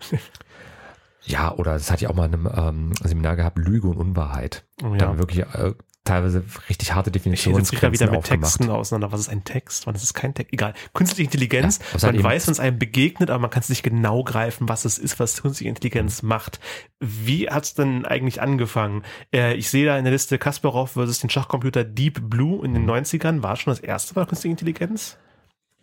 Ja, 1.24 1.54
oder 1.54 1.74
das 1.74 1.92
hatte 1.92 2.06
ich 2.06 2.10
auch 2.10 2.16
mal 2.16 2.28
in 2.32 2.34
einem 2.34 2.50
ähm, 2.56 2.92
Seminar 3.04 3.36
gehabt, 3.36 3.58
Lüge 3.58 3.88
und 3.90 3.98
Unwahrheit. 3.98 4.66
Oh 4.82 4.96
Da 4.96 5.08
haben 5.08 5.16
wir 5.18 5.20
wirklich 5.20 5.40
äh, 5.46 5.74
teilweise 6.08 6.44
richtig 6.70 6.94
harte 6.94 7.12
Ich 7.34 7.46
mich 7.72 7.80
da 7.80 7.92
wieder 7.92 8.08
mit 8.12 8.20
aufgemacht. 8.20 8.52
Texten 8.58 8.70
auseinander. 8.72 9.12
Was 9.12 9.20
ist 9.22 9.30
ein 9.30 9.44
Text? 9.44 9.88
Wann 9.88 9.96
ist 9.96 10.04
es 10.04 10.14
kein 10.14 10.34
Text? 10.34 10.54
Egal. 10.54 10.74
Künstliche 10.94 11.24
Intelligenz, 11.24 11.80
Ja, 11.80 11.86
man 12.08 12.16
halt 12.16 12.24
weiß, 12.24 12.48
wenn 12.48 12.52
es 12.54 12.60
einem 12.60 12.80
begegnet, 12.80 13.30
aber 13.30 13.40
man 13.40 13.50
kann 13.50 13.62
es 13.62 13.70
nicht 13.70 13.84
genau 13.84 14.24
greifen, 14.24 14.68
was 14.70 14.86
es 14.86 14.98
ist, 14.98 15.20
was 15.20 15.42
künstliche 15.42 15.70
Intelligenz 15.70 16.22
Mhm. 16.24 16.30
macht. 16.30 16.60
Wie 17.00 17.50
hat's 17.50 17.74
denn 17.74 18.06
eigentlich 18.06 18.42
angefangen? 18.42 19.04
Äh, 19.34 19.56
ich 19.56 19.70
sehe 19.70 19.86
da 19.86 19.98
in 19.98 20.04
der 20.06 20.14
Liste 20.14 20.38
Kasparov 20.38 20.92
versus 20.92 21.20
den 21.20 21.30
Schachcomputer 21.30 21.84
Deep 21.84 22.30
Blue 22.30 22.66
in 22.66 22.74
den 22.74 22.84
Mhm. 22.84 22.90
90ern. 22.90 23.44
War 23.44 23.56
schon 23.56 23.72
das 23.72 23.80
erste 23.80 24.16
Mal 24.16 24.26
künstliche 24.26 24.52
Intelligenz? 24.52 25.18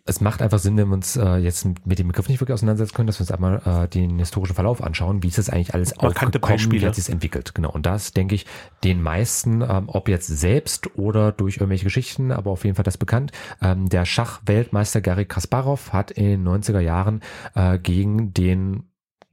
Es 0.07 0.21
macht 0.21 0.43
einfach 0.43 0.59
Sinn, 0.59 0.77
wenn 0.77 0.89
wir 0.89 0.93
uns 0.93 1.17
äh, 1.17 1.37
jetzt 1.37 1.65
mit 1.83 1.97
dem 1.97 2.09
Begriff 2.09 2.29
nicht 2.29 2.39
wirklich 2.39 2.53
auseinandersetzen 2.53 2.93
können, 2.93 3.07
dass 3.07 3.17
wir 3.17 3.23
uns 3.23 3.31
einmal 3.31 3.61
äh, 3.65 3.87
den 3.87 4.19
historischen 4.19 4.53
Verlauf 4.53 4.83
anschauen, 4.83 5.23
wie 5.23 5.29
ist 5.29 5.39
das 5.39 5.49
eigentlich 5.49 5.73
alles 5.73 5.95
Markante 5.95 6.37
aufgekommen, 6.37 6.59
wie 6.59 6.63
Beispiele. 6.63 6.87
hat 6.87 6.95
sich 6.95 7.09
entwickelt. 7.09 7.55
Genau. 7.55 7.71
Und 7.71 7.87
das 7.87 8.13
denke 8.13 8.35
ich 8.35 8.45
den 8.83 9.01
meisten, 9.01 9.61
ähm, 9.61 9.85
ob 9.87 10.07
jetzt 10.07 10.27
selbst 10.27 10.95
oder 10.95 11.31
durch 11.31 11.57
irgendwelche 11.57 11.85
Geschichten, 11.85 12.31
aber 12.31 12.51
auf 12.51 12.65
jeden 12.65 12.75
Fall 12.75 12.83
das 12.83 12.99
bekannt. 12.99 13.31
Ähm, 13.63 13.89
der 13.89 14.05
Schachweltmeister 14.05 15.01
Garry 15.01 15.25
Kasparov 15.25 15.91
hat 15.91 16.11
in 16.11 16.25
den 16.25 16.47
90er 16.47 16.81
Jahren 16.81 17.21
äh, 17.55 17.79
gegen 17.79 18.31
den 18.31 18.83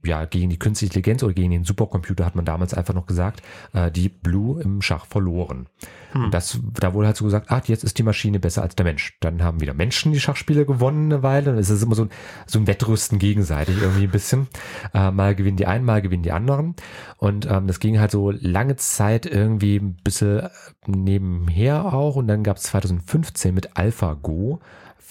ja, 0.05 0.25
gegen 0.25 0.49
die 0.49 0.59
künstliche 0.59 0.91
Intelligenz 0.91 1.23
oder 1.23 1.33
gegen 1.33 1.51
den 1.51 1.63
Supercomputer 1.63 2.25
hat 2.25 2.35
man 2.35 2.45
damals 2.45 2.73
einfach 2.73 2.93
noch 2.93 3.05
gesagt, 3.05 3.41
äh, 3.73 3.91
die 3.91 4.09
Blue 4.09 4.61
im 4.61 4.81
Schach 4.81 5.05
verloren. 5.05 5.67
Hm. 6.11 6.29
Das, 6.31 6.59
da 6.79 6.93
wurde 6.93 7.07
halt 7.07 7.17
so 7.17 7.25
gesagt, 7.25 7.47
ach, 7.49 7.65
jetzt 7.65 7.83
ist 7.83 7.97
die 7.97 8.03
Maschine 8.03 8.39
besser 8.39 8.61
als 8.61 8.75
der 8.75 8.85
Mensch. 8.85 9.17
Dann 9.19 9.41
haben 9.41 9.61
wieder 9.61 9.73
Menschen 9.73 10.11
die 10.11 10.19
Schachspiele 10.19 10.65
gewonnen 10.65 11.11
eine 11.11 11.23
Weile. 11.23 11.45
Dann 11.45 11.57
ist 11.57 11.69
es 11.69 11.81
immer 11.81 11.95
so 11.95 12.03
ein, 12.03 12.09
so 12.45 12.59
ein 12.59 12.67
Wettrüsten 12.67 13.19
gegenseitig 13.19 13.81
irgendwie 13.81 14.03
ein 14.03 14.11
bisschen. 14.11 14.47
Äh, 14.93 15.11
mal 15.11 15.35
gewinnen 15.35 15.57
die 15.57 15.67
einen, 15.67 15.85
mal 15.85 16.01
gewinnen 16.01 16.23
die 16.23 16.31
anderen. 16.31 16.75
Und 17.17 17.49
ähm, 17.49 17.67
das 17.67 17.79
ging 17.79 17.99
halt 17.99 18.11
so 18.11 18.31
lange 18.31 18.75
Zeit 18.75 19.25
irgendwie 19.25 19.77
ein 19.77 19.95
bisschen 20.03 20.49
nebenher 20.85 21.93
auch. 21.93 22.15
Und 22.15 22.27
dann 22.27 22.43
gab 22.43 22.57
es 22.57 22.63
2015 22.63 23.53
mit 23.53 23.77
AlphaGo 23.77 24.59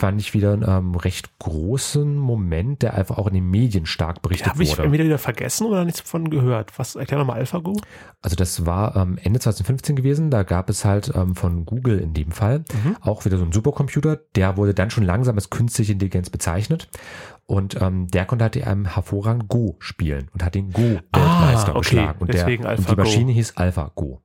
fand 0.02 0.21
ich 0.21 0.35
wieder 0.35 0.52
einen 0.52 0.64
ähm, 0.66 0.94
recht 0.97 1.38
großen 1.38 2.16
Moment, 2.16 2.82
der 2.82 2.94
einfach 2.94 3.18
auch 3.18 3.28
in 3.28 3.35
den 3.35 3.49
Medien 3.49 3.87
stark 3.87 4.21
berichtet 4.21 4.49
Habe 4.49 4.64
ich 4.64 4.73
wurde. 4.73 4.82
entweder 4.82 5.04
wieder 5.04 5.18
vergessen 5.18 5.68
oder 5.68 5.85
nichts 5.85 6.02
davon 6.02 6.28
gehört. 6.28 6.76
Was, 6.76 6.97
erklär 6.97 7.21
nochmal 7.21 7.38
AlphaGo. 7.38 7.80
Also 8.21 8.35
das 8.35 8.66
war 8.66 8.97
ähm, 8.97 9.16
Ende 9.23 9.38
2015 9.38 9.94
gewesen. 9.94 10.32
Da 10.32 10.42
gab 10.42 10.68
es 10.71 10.85
halt 10.85 11.12
ähm, 11.14 11.37
von 11.37 11.64
Google 11.66 12.00
in 12.00 12.14
dem 12.14 12.32
Fall 12.32 12.64
Mhm. 12.73 12.97
auch 13.00 13.25
wieder 13.25 13.38
so 13.38 13.44
ein 13.44 13.52
Supercomputer. 13.52 14.18
Der 14.35 14.56
wurde 14.56 14.75
dann 14.75 14.90
schon 14.90 15.04
langsam 15.04 15.37
als 15.37 15.50
künstliche 15.50 15.92
Intelligenz 15.92 16.30
bezeichnet. 16.30 16.88
Und 17.47 17.80
ähm, 17.80 18.09
der 18.09 18.25
konnte 18.25 18.42
halt 18.42 18.66
einem 18.66 18.87
hervorragend 18.87 19.47
Go 19.49 19.76
spielen 19.78 20.28
und 20.35 20.42
hat 20.44 20.56
den 20.56 20.73
Go-Weltmeister 20.73 21.68
Ah, 21.75 21.76
okay. 21.76 21.78
geschlagen. 21.78 22.18
Und, 22.18 22.35
der, 22.35 22.47
und 22.76 22.90
die 22.90 22.97
Maschine 22.97 23.30
hieß 23.30 23.56
AlphaGo. 23.56 24.21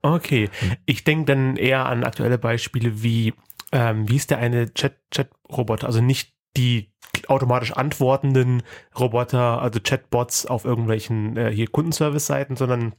Okay. 0.00 0.48
Hm. 0.60 0.72
Ich 0.86 1.04
denke 1.04 1.24
dann 1.26 1.56
eher 1.56 1.84
an 1.86 2.04
aktuelle 2.04 2.38
Beispiele 2.38 3.02
wie, 3.02 3.34
ähm, 3.72 4.08
wie 4.08 4.16
ist 4.16 4.30
der 4.30 4.38
eine 4.38 4.72
Chat, 4.74 4.96
Chat-Roboter, 5.10 5.86
also 5.86 6.00
nicht 6.00 6.34
die 6.56 6.92
automatisch 7.28 7.72
antwortenden 7.72 8.62
Roboter, 8.98 9.60
also 9.62 9.80
Chatbots 9.80 10.46
auf 10.46 10.64
irgendwelchen 10.64 11.36
äh, 11.36 11.50
hier 11.52 11.68
Kundenservice-Seiten, 11.68 12.56
sondern 12.56 12.94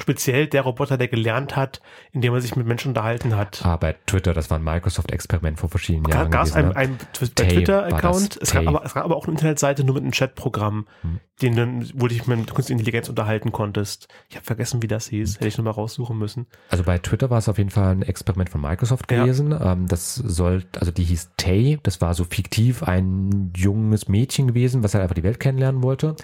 speziell 0.00 0.46
der 0.48 0.62
Roboter, 0.62 0.98
der 0.98 1.08
gelernt 1.08 1.54
hat, 1.56 1.80
indem 2.12 2.34
er 2.34 2.40
sich 2.40 2.56
mit 2.56 2.66
Menschen 2.66 2.88
unterhalten 2.88 3.36
hat. 3.36 3.64
Ah, 3.64 3.76
bei 3.76 3.94
Twitter, 4.06 4.32
das 4.34 4.50
war 4.50 4.58
ein 4.58 4.64
Microsoft-Experiment 4.64 5.60
vor 5.60 5.68
verschiedenen 5.68 6.10
Jahren. 6.10 6.30
Gab 6.30 6.46
es 6.46 6.52
einen, 6.54 6.70
ne? 6.70 6.76
einen 6.76 6.98
Tay 7.12 7.28
Twitter-Account? 7.48 8.38
Es, 8.42 8.52
gab 8.52 8.66
aber- 8.66 8.84
es 8.84 8.94
gab 8.94 9.04
aber 9.04 9.16
auch 9.16 9.24
eine 9.24 9.32
Internetseite 9.32 9.84
nur 9.84 9.94
mit 9.94 10.02
einem 10.02 10.12
Chatprogramm, 10.12 10.86
Hm. 11.02 11.20
den 11.42 11.56
dann, 11.56 11.88
wo 11.94 12.06
du 12.06 12.08
dich 12.08 12.26
mit 12.26 12.38
künstlicher 12.54 12.72
Intelligenz 12.72 13.08
unterhalten 13.08 13.52
konntest. 13.52 14.08
Ich 14.28 14.36
habe 14.36 14.44
vergessen, 14.44 14.82
wie 14.82 14.88
das 14.88 15.06
hieß. 15.08 15.36
Hätte 15.36 15.48
ich 15.48 15.58
nur 15.58 15.64
mal 15.64 15.70
raussuchen 15.72 16.18
müssen. 16.18 16.46
Also 16.70 16.84
bei 16.84 16.98
Twitter 16.98 17.30
war 17.30 17.38
es 17.38 17.48
auf 17.48 17.58
jeden 17.58 17.70
Fall 17.70 17.92
ein 17.92 18.02
Experiment 18.02 18.50
von 18.50 18.60
Microsoft 18.60 19.10
Ja. 19.12 19.22
gewesen. 19.22 19.54
Ähm, 19.60 19.86
das 19.86 20.14
soll, 20.16 20.64
also 20.78 20.90
die 20.90 21.04
hieß 21.04 21.30
Tay, 21.36 21.78
das 21.82 22.00
war 22.00 22.14
so 22.14 22.24
fiktiv 22.24 22.82
ein 22.82 23.52
junges 23.56 24.08
Mädchen 24.08 24.48
gewesen, 24.48 24.82
was 24.82 24.94
halt 24.94 25.02
einfach 25.02 25.14
die 25.14 25.22
Welt 25.22 25.38
kennenlernen 25.40 25.82
wollte. 25.82 26.16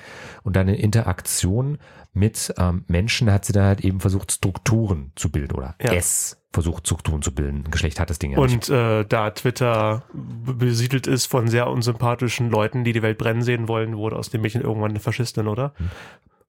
Und 0.42 0.56
dann 0.56 0.68
in 0.68 0.74
Interaktion 0.74 1.78
mit 2.12 2.52
ähm, 2.58 2.84
Menschen 2.88 3.30
hat 3.32 3.44
sie 3.44 3.52
dann 3.52 3.64
halt 3.64 3.80
eben 3.82 4.00
versucht, 4.00 4.32
Strukturen 4.32 5.12
zu 5.16 5.30
bilden 5.30 5.54
oder 5.56 5.76
Ja. 5.80 5.92
es 5.92 6.36
versucht, 6.52 6.86
Strukturen 6.86 7.22
zu 7.22 7.32
bilden. 7.34 7.64
Geschlecht 7.70 8.00
hat 8.00 8.10
das 8.10 8.18
Ding 8.18 8.32
ja 8.32 8.40
nicht. 8.40 8.68
Und 8.68 8.76
äh, 8.76 9.04
da 9.04 9.30
Twitter 9.30 10.02
besiedelt 10.12 11.06
ist 11.06 11.26
von 11.26 11.46
sehr 11.46 11.68
unsympathischen 11.68 12.50
Leuten, 12.50 12.82
die 12.82 12.92
die 12.92 13.02
Welt 13.02 13.18
brennen 13.18 13.42
sehen 13.42 13.68
wollen, 13.68 13.96
wurde 13.96 14.16
aus 14.16 14.30
dem 14.30 14.40
Mädchen 14.42 14.60
irgendwann 14.62 14.90
eine 14.90 15.00
Faschistin, 15.00 15.46
oder? 15.46 15.72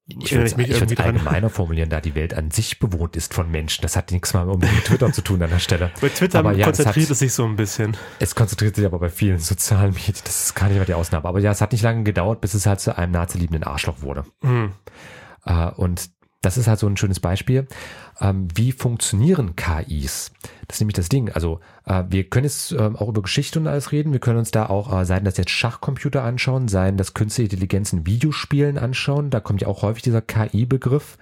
Ich 0.08 0.32
würde 0.32 0.46
ich 0.48 0.56
mich 0.56 0.68
es 0.70 0.98
allgemeiner 0.98 1.48
formulieren, 1.50 1.88
da 1.88 2.00
die 2.00 2.16
Welt 2.16 2.34
an 2.34 2.50
sich 2.50 2.80
bewohnt 2.80 3.14
ist 3.14 3.32
von 3.32 3.48
Menschen. 3.48 3.82
Das 3.82 3.94
hat 3.94 4.10
nichts 4.10 4.34
mal 4.34 4.44
mit 4.46 4.84
Twitter 4.84 5.12
zu 5.12 5.22
tun 5.22 5.40
an 5.40 5.50
der 5.50 5.60
Stelle. 5.60 5.92
Bei 6.00 6.08
Twitter 6.08 6.40
Aber 6.40 6.50
ja, 6.52 6.58
es 6.58 6.64
konzentriert 6.78 7.06
hat- 7.06 7.12
es 7.12 7.18
sich 7.20 7.32
so 7.32 7.44
ein 7.44 7.54
bisschen. 7.54 7.96
Es 8.18 8.34
konzentriert 8.34 8.74
sich 8.74 8.84
aber 8.84 8.98
bei 8.98 9.08
vielen 9.08 9.38
sozialen 9.38 9.92
Medien, 9.94 10.16
das 10.24 10.46
ist 10.46 10.54
gar 10.56 10.66
nicht 10.66 10.76
mehr 10.78 10.84
die 10.86 10.94
Ausnahme. 10.94 11.26
Aber 11.28 11.38
ja, 11.38 11.52
es 11.52 11.60
hat 11.60 11.70
nicht 11.70 11.82
lange 11.82 12.02
gedauert, 12.02 12.40
bis 12.40 12.54
es 12.54 12.66
halt 12.66 12.80
zu 12.80 12.98
einem 12.98 13.12
naziliebenden 13.12 13.62
Arschloch 13.62 14.02
wurde. 14.02 14.24
Hm. 14.42 14.72
Äh, 15.44 15.70
und 15.76 16.10
das 16.42 16.58
ist 16.58 16.66
halt 16.66 16.78
so 16.78 16.86
ein 16.86 16.96
schönes 16.96 17.20
Beispiel. 17.20 17.66
Ähm, 18.20 18.48
wie 18.54 18.72
funktionieren 18.72 19.56
KIs? 19.56 20.32
Das 20.68 20.76
ist 20.76 20.80
nämlich 20.80 20.94
das 20.94 21.08
Ding. 21.08 21.30
Also 21.30 21.60
äh, 21.86 22.04
wir 22.08 22.24
können 22.24 22.44
jetzt 22.44 22.72
ähm, 22.72 22.96
auch 22.96 23.08
über 23.08 23.22
Geschichte 23.22 23.58
und 23.58 23.66
alles 23.66 23.92
reden. 23.92 24.12
Wir 24.12 24.20
können 24.20 24.38
uns 24.38 24.50
da 24.50 24.66
auch, 24.66 24.92
äh, 25.00 25.04
seien 25.04 25.24
das 25.24 25.36
jetzt 25.36 25.50
Schachcomputer 25.50 26.22
anschauen, 26.22 26.68
seien 26.68 26.96
das 26.96 27.14
künstliche 27.14 27.50
Intelligenz 27.50 27.92
in 27.92 28.06
Videospielen 28.06 28.76
anschauen. 28.76 29.30
Da 29.30 29.40
kommt 29.40 29.62
ja 29.62 29.68
auch 29.68 29.82
häufig 29.82 30.02
dieser 30.02 30.20
KI-Begriff 30.20 31.16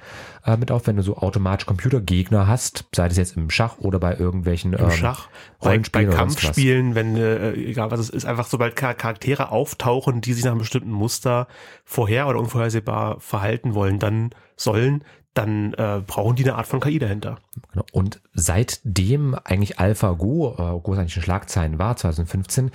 äh, 0.44 0.56
mit 0.56 0.70
auf, 0.70 0.86
wenn 0.86 0.96
du 0.96 1.02
so 1.02 1.16
automatisch 1.16 1.66
Computergegner 1.66 2.46
hast, 2.46 2.84
sei 2.94 3.08
das 3.08 3.16
jetzt 3.16 3.36
im 3.36 3.50
Schach 3.50 3.78
oder 3.78 3.98
bei 3.98 4.16
irgendwelchen 4.16 4.72
Im 4.72 4.84
ähm, 4.84 4.90
Schach, 4.90 5.28
bei, 5.60 5.78
bei. 5.78 6.04
Kampfspielen, 6.06 6.94
wenn, 6.94 7.16
äh, 7.16 7.52
egal 7.52 7.90
was 7.90 8.00
es 8.00 8.10
ist, 8.10 8.24
einfach 8.24 8.46
sobald 8.46 8.78
Char- 8.78 8.94
Charaktere 8.94 9.50
auftauchen, 9.50 10.20
die 10.20 10.32
sich 10.32 10.44
nach 10.44 10.52
einem 10.52 10.60
bestimmten 10.60 10.92
Muster 10.92 11.46
vorher 11.84 12.26
oder 12.26 12.38
unvorhersehbar 12.38 13.20
verhalten 13.20 13.74
wollen, 13.74 13.98
dann 13.98 14.30
sollen, 14.60 15.04
dann 15.34 15.74
äh, 15.74 16.02
brauchen 16.04 16.36
die 16.36 16.44
eine 16.44 16.56
Art 16.56 16.66
von 16.66 16.80
KI 16.80 16.98
dahinter. 16.98 17.38
Genau. 17.72 17.84
Und 17.92 18.20
seitdem 18.34 19.34
eigentlich 19.44 19.78
AlphaGo 19.78 20.54
äh, 20.54 20.80
großartig 20.80 21.14
Schlagzeilen 21.22 21.78
war, 21.78 21.96
2015, 21.96 22.70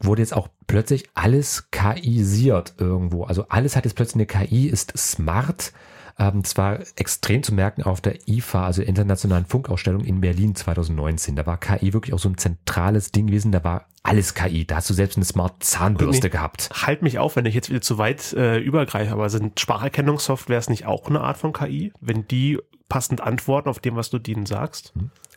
wurde 0.00 0.22
jetzt 0.22 0.34
auch 0.34 0.48
plötzlich 0.66 1.08
alles 1.14 1.70
KI-siert 1.70 2.74
irgendwo. 2.78 3.24
Also 3.24 3.46
alles 3.48 3.76
hat 3.76 3.84
jetzt 3.84 3.94
plötzlich 3.94 4.16
eine 4.16 4.46
KI, 4.46 4.66
ist 4.66 4.96
smart. 4.98 5.72
Ähm, 6.20 6.42
das 6.42 6.56
war 6.56 6.78
extrem 6.96 7.42
zu 7.42 7.54
merken 7.54 7.82
auf 7.82 8.00
der 8.00 8.28
IFA, 8.28 8.66
also 8.66 8.82
Internationalen 8.82 9.46
Funkausstellung 9.46 10.04
in 10.04 10.20
Berlin 10.20 10.54
2019. 10.54 11.34
Da 11.34 11.46
war 11.46 11.58
KI 11.58 11.94
wirklich 11.94 12.12
auch 12.14 12.18
so 12.18 12.28
ein 12.28 12.36
zentrales 12.36 13.10
Ding 13.10 13.26
gewesen. 13.28 13.52
Da 13.52 13.64
war 13.64 13.86
alles 14.02 14.34
KI. 14.34 14.66
Da 14.66 14.76
hast 14.76 14.90
du 14.90 14.94
selbst 14.94 15.16
eine 15.16 15.24
Smart 15.24 15.64
Zahnbürste 15.64 16.26
Nee. 16.26 16.30
gehabt. 16.30 16.70
Halt 16.86 17.02
mich 17.02 17.18
auf, 17.18 17.36
wenn 17.36 17.46
ich 17.46 17.54
jetzt 17.54 17.70
wieder 17.70 17.80
zu 17.80 17.96
weit 17.98 18.34
äh, 18.34 18.58
übergreife, 18.58 19.12
aber 19.12 19.30
sind 19.30 19.58
Spracherkennungssoftwares 19.58 20.68
nicht 20.68 20.86
auch 20.86 21.08
eine 21.08 21.22
Art 21.22 21.38
von 21.38 21.52
KI, 21.52 21.92
wenn 22.00 22.28
die 22.28 22.58
passend 22.88 23.22
antworten 23.22 23.68
auf 23.68 23.78
dem, 23.78 23.96
was 23.96 24.10
du 24.10 24.18
denen 24.18 24.44
sagst? 24.46 24.92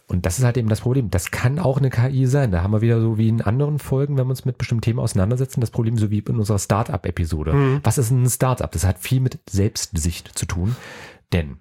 Und 0.07 0.25
das 0.25 0.37
ist 0.37 0.45
halt 0.45 0.57
eben 0.57 0.69
das 0.69 0.81
Problem. 0.81 1.09
Das 1.09 1.31
kann 1.31 1.59
auch 1.59 1.77
eine 1.77 1.89
KI 1.89 2.25
sein. 2.27 2.51
Da 2.51 2.61
haben 2.61 2.73
wir 2.73 2.81
wieder 2.81 2.99
so 2.99 3.17
wie 3.17 3.29
in 3.29 3.41
anderen 3.41 3.79
Folgen, 3.79 4.17
wenn 4.17 4.27
wir 4.27 4.31
uns 4.31 4.45
mit 4.45 4.57
bestimmten 4.57 4.81
Themen 4.81 4.99
auseinandersetzen, 4.99 5.61
das 5.61 5.71
Problem 5.71 5.97
so 5.97 6.11
wie 6.11 6.19
in 6.19 6.37
unserer 6.37 6.59
Startup-Episode. 6.59 7.79
Was 7.83 7.97
ist 7.97 8.11
ein 8.11 8.29
Startup? 8.29 8.71
Das 8.71 8.85
hat 8.85 8.99
viel 8.99 9.21
mit 9.21 9.39
Selbstsicht 9.49 10.37
zu 10.37 10.45
tun. 10.45 10.75
Denn 11.31 11.57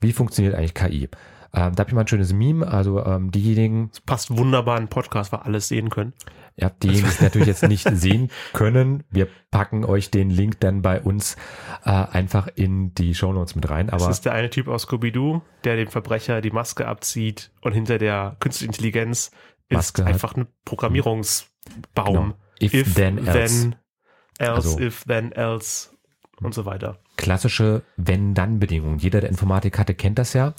wie 0.00 0.12
funktioniert 0.12 0.54
eigentlich 0.54 0.74
KI? 0.74 1.08
Ähm, 1.54 1.74
da 1.74 1.80
habe 1.80 1.88
ich 1.90 1.94
mal 1.94 2.02
ein 2.02 2.08
schönes 2.08 2.32
Meme. 2.32 2.66
Also 2.66 3.04
ähm, 3.04 3.30
diejenigen, 3.30 3.88
Das 3.90 4.00
passt 4.02 4.36
wunderbar 4.36 4.78
in 4.78 4.88
Podcast, 4.88 5.32
weil 5.32 5.40
alles 5.40 5.68
sehen 5.68 5.88
können. 5.88 6.12
ja, 6.56 6.68
diejenigen, 6.70 7.06
die 7.06 7.10
es 7.12 7.20
natürlich 7.22 7.48
jetzt 7.48 7.62
nicht 7.66 7.88
sehen 7.92 8.30
können, 8.52 9.04
wir 9.10 9.28
packen 9.50 9.84
euch 9.84 10.10
den 10.10 10.28
Link 10.30 10.60
dann 10.60 10.82
bei 10.82 11.00
uns 11.00 11.36
äh, 11.84 11.90
einfach 11.90 12.48
in 12.54 12.92
die 12.94 13.14
Shownotes 13.14 13.54
mit 13.54 13.68
rein. 13.70 13.86
Das 13.86 14.02
Aber 14.02 14.10
ist 14.10 14.24
der 14.26 14.32
eine 14.34 14.50
Typ 14.50 14.68
aus 14.68 14.82
Scooby-Doo, 14.82 15.40
der 15.64 15.76
dem 15.76 15.88
Verbrecher 15.88 16.40
die 16.42 16.50
Maske 16.50 16.86
abzieht 16.86 17.50
und 17.62 17.72
hinter 17.72 17.96
der 17.98 18.36
künstlichen 18.40 18.72
Intelligenz 18.72 19.30
ist 19.70 19.76
Maske 19.76 20.04
einfach 20.04 20.34
ein 20.36 20.46
Programmierungsbaum. 20.64 21.46
Genau. 22.04 22.34
If, 22.60 22.94
then, 22.94 23.18
else. 23.18 23.32
then, 23.32 23.76
else, 24.38 24.54
Also- 24.68 24.80
if, 24.80 25.04
then, 25.04 25.32
else 25.32 25.90
und 26.42 26.54
so 26.54 26.66
weiter. 26.66 26.98
klassische 27.16 27.82
Wenn-Dann-Bedingungen. 27.96 28.98
Jeder, 28.98 29.20
der 29.20 29.30
Informatik 29.30 29.78
hatte, 29.78 29.94
kennt 29.94 30.18
das 30.18 30.32
ja. 30.32 30.54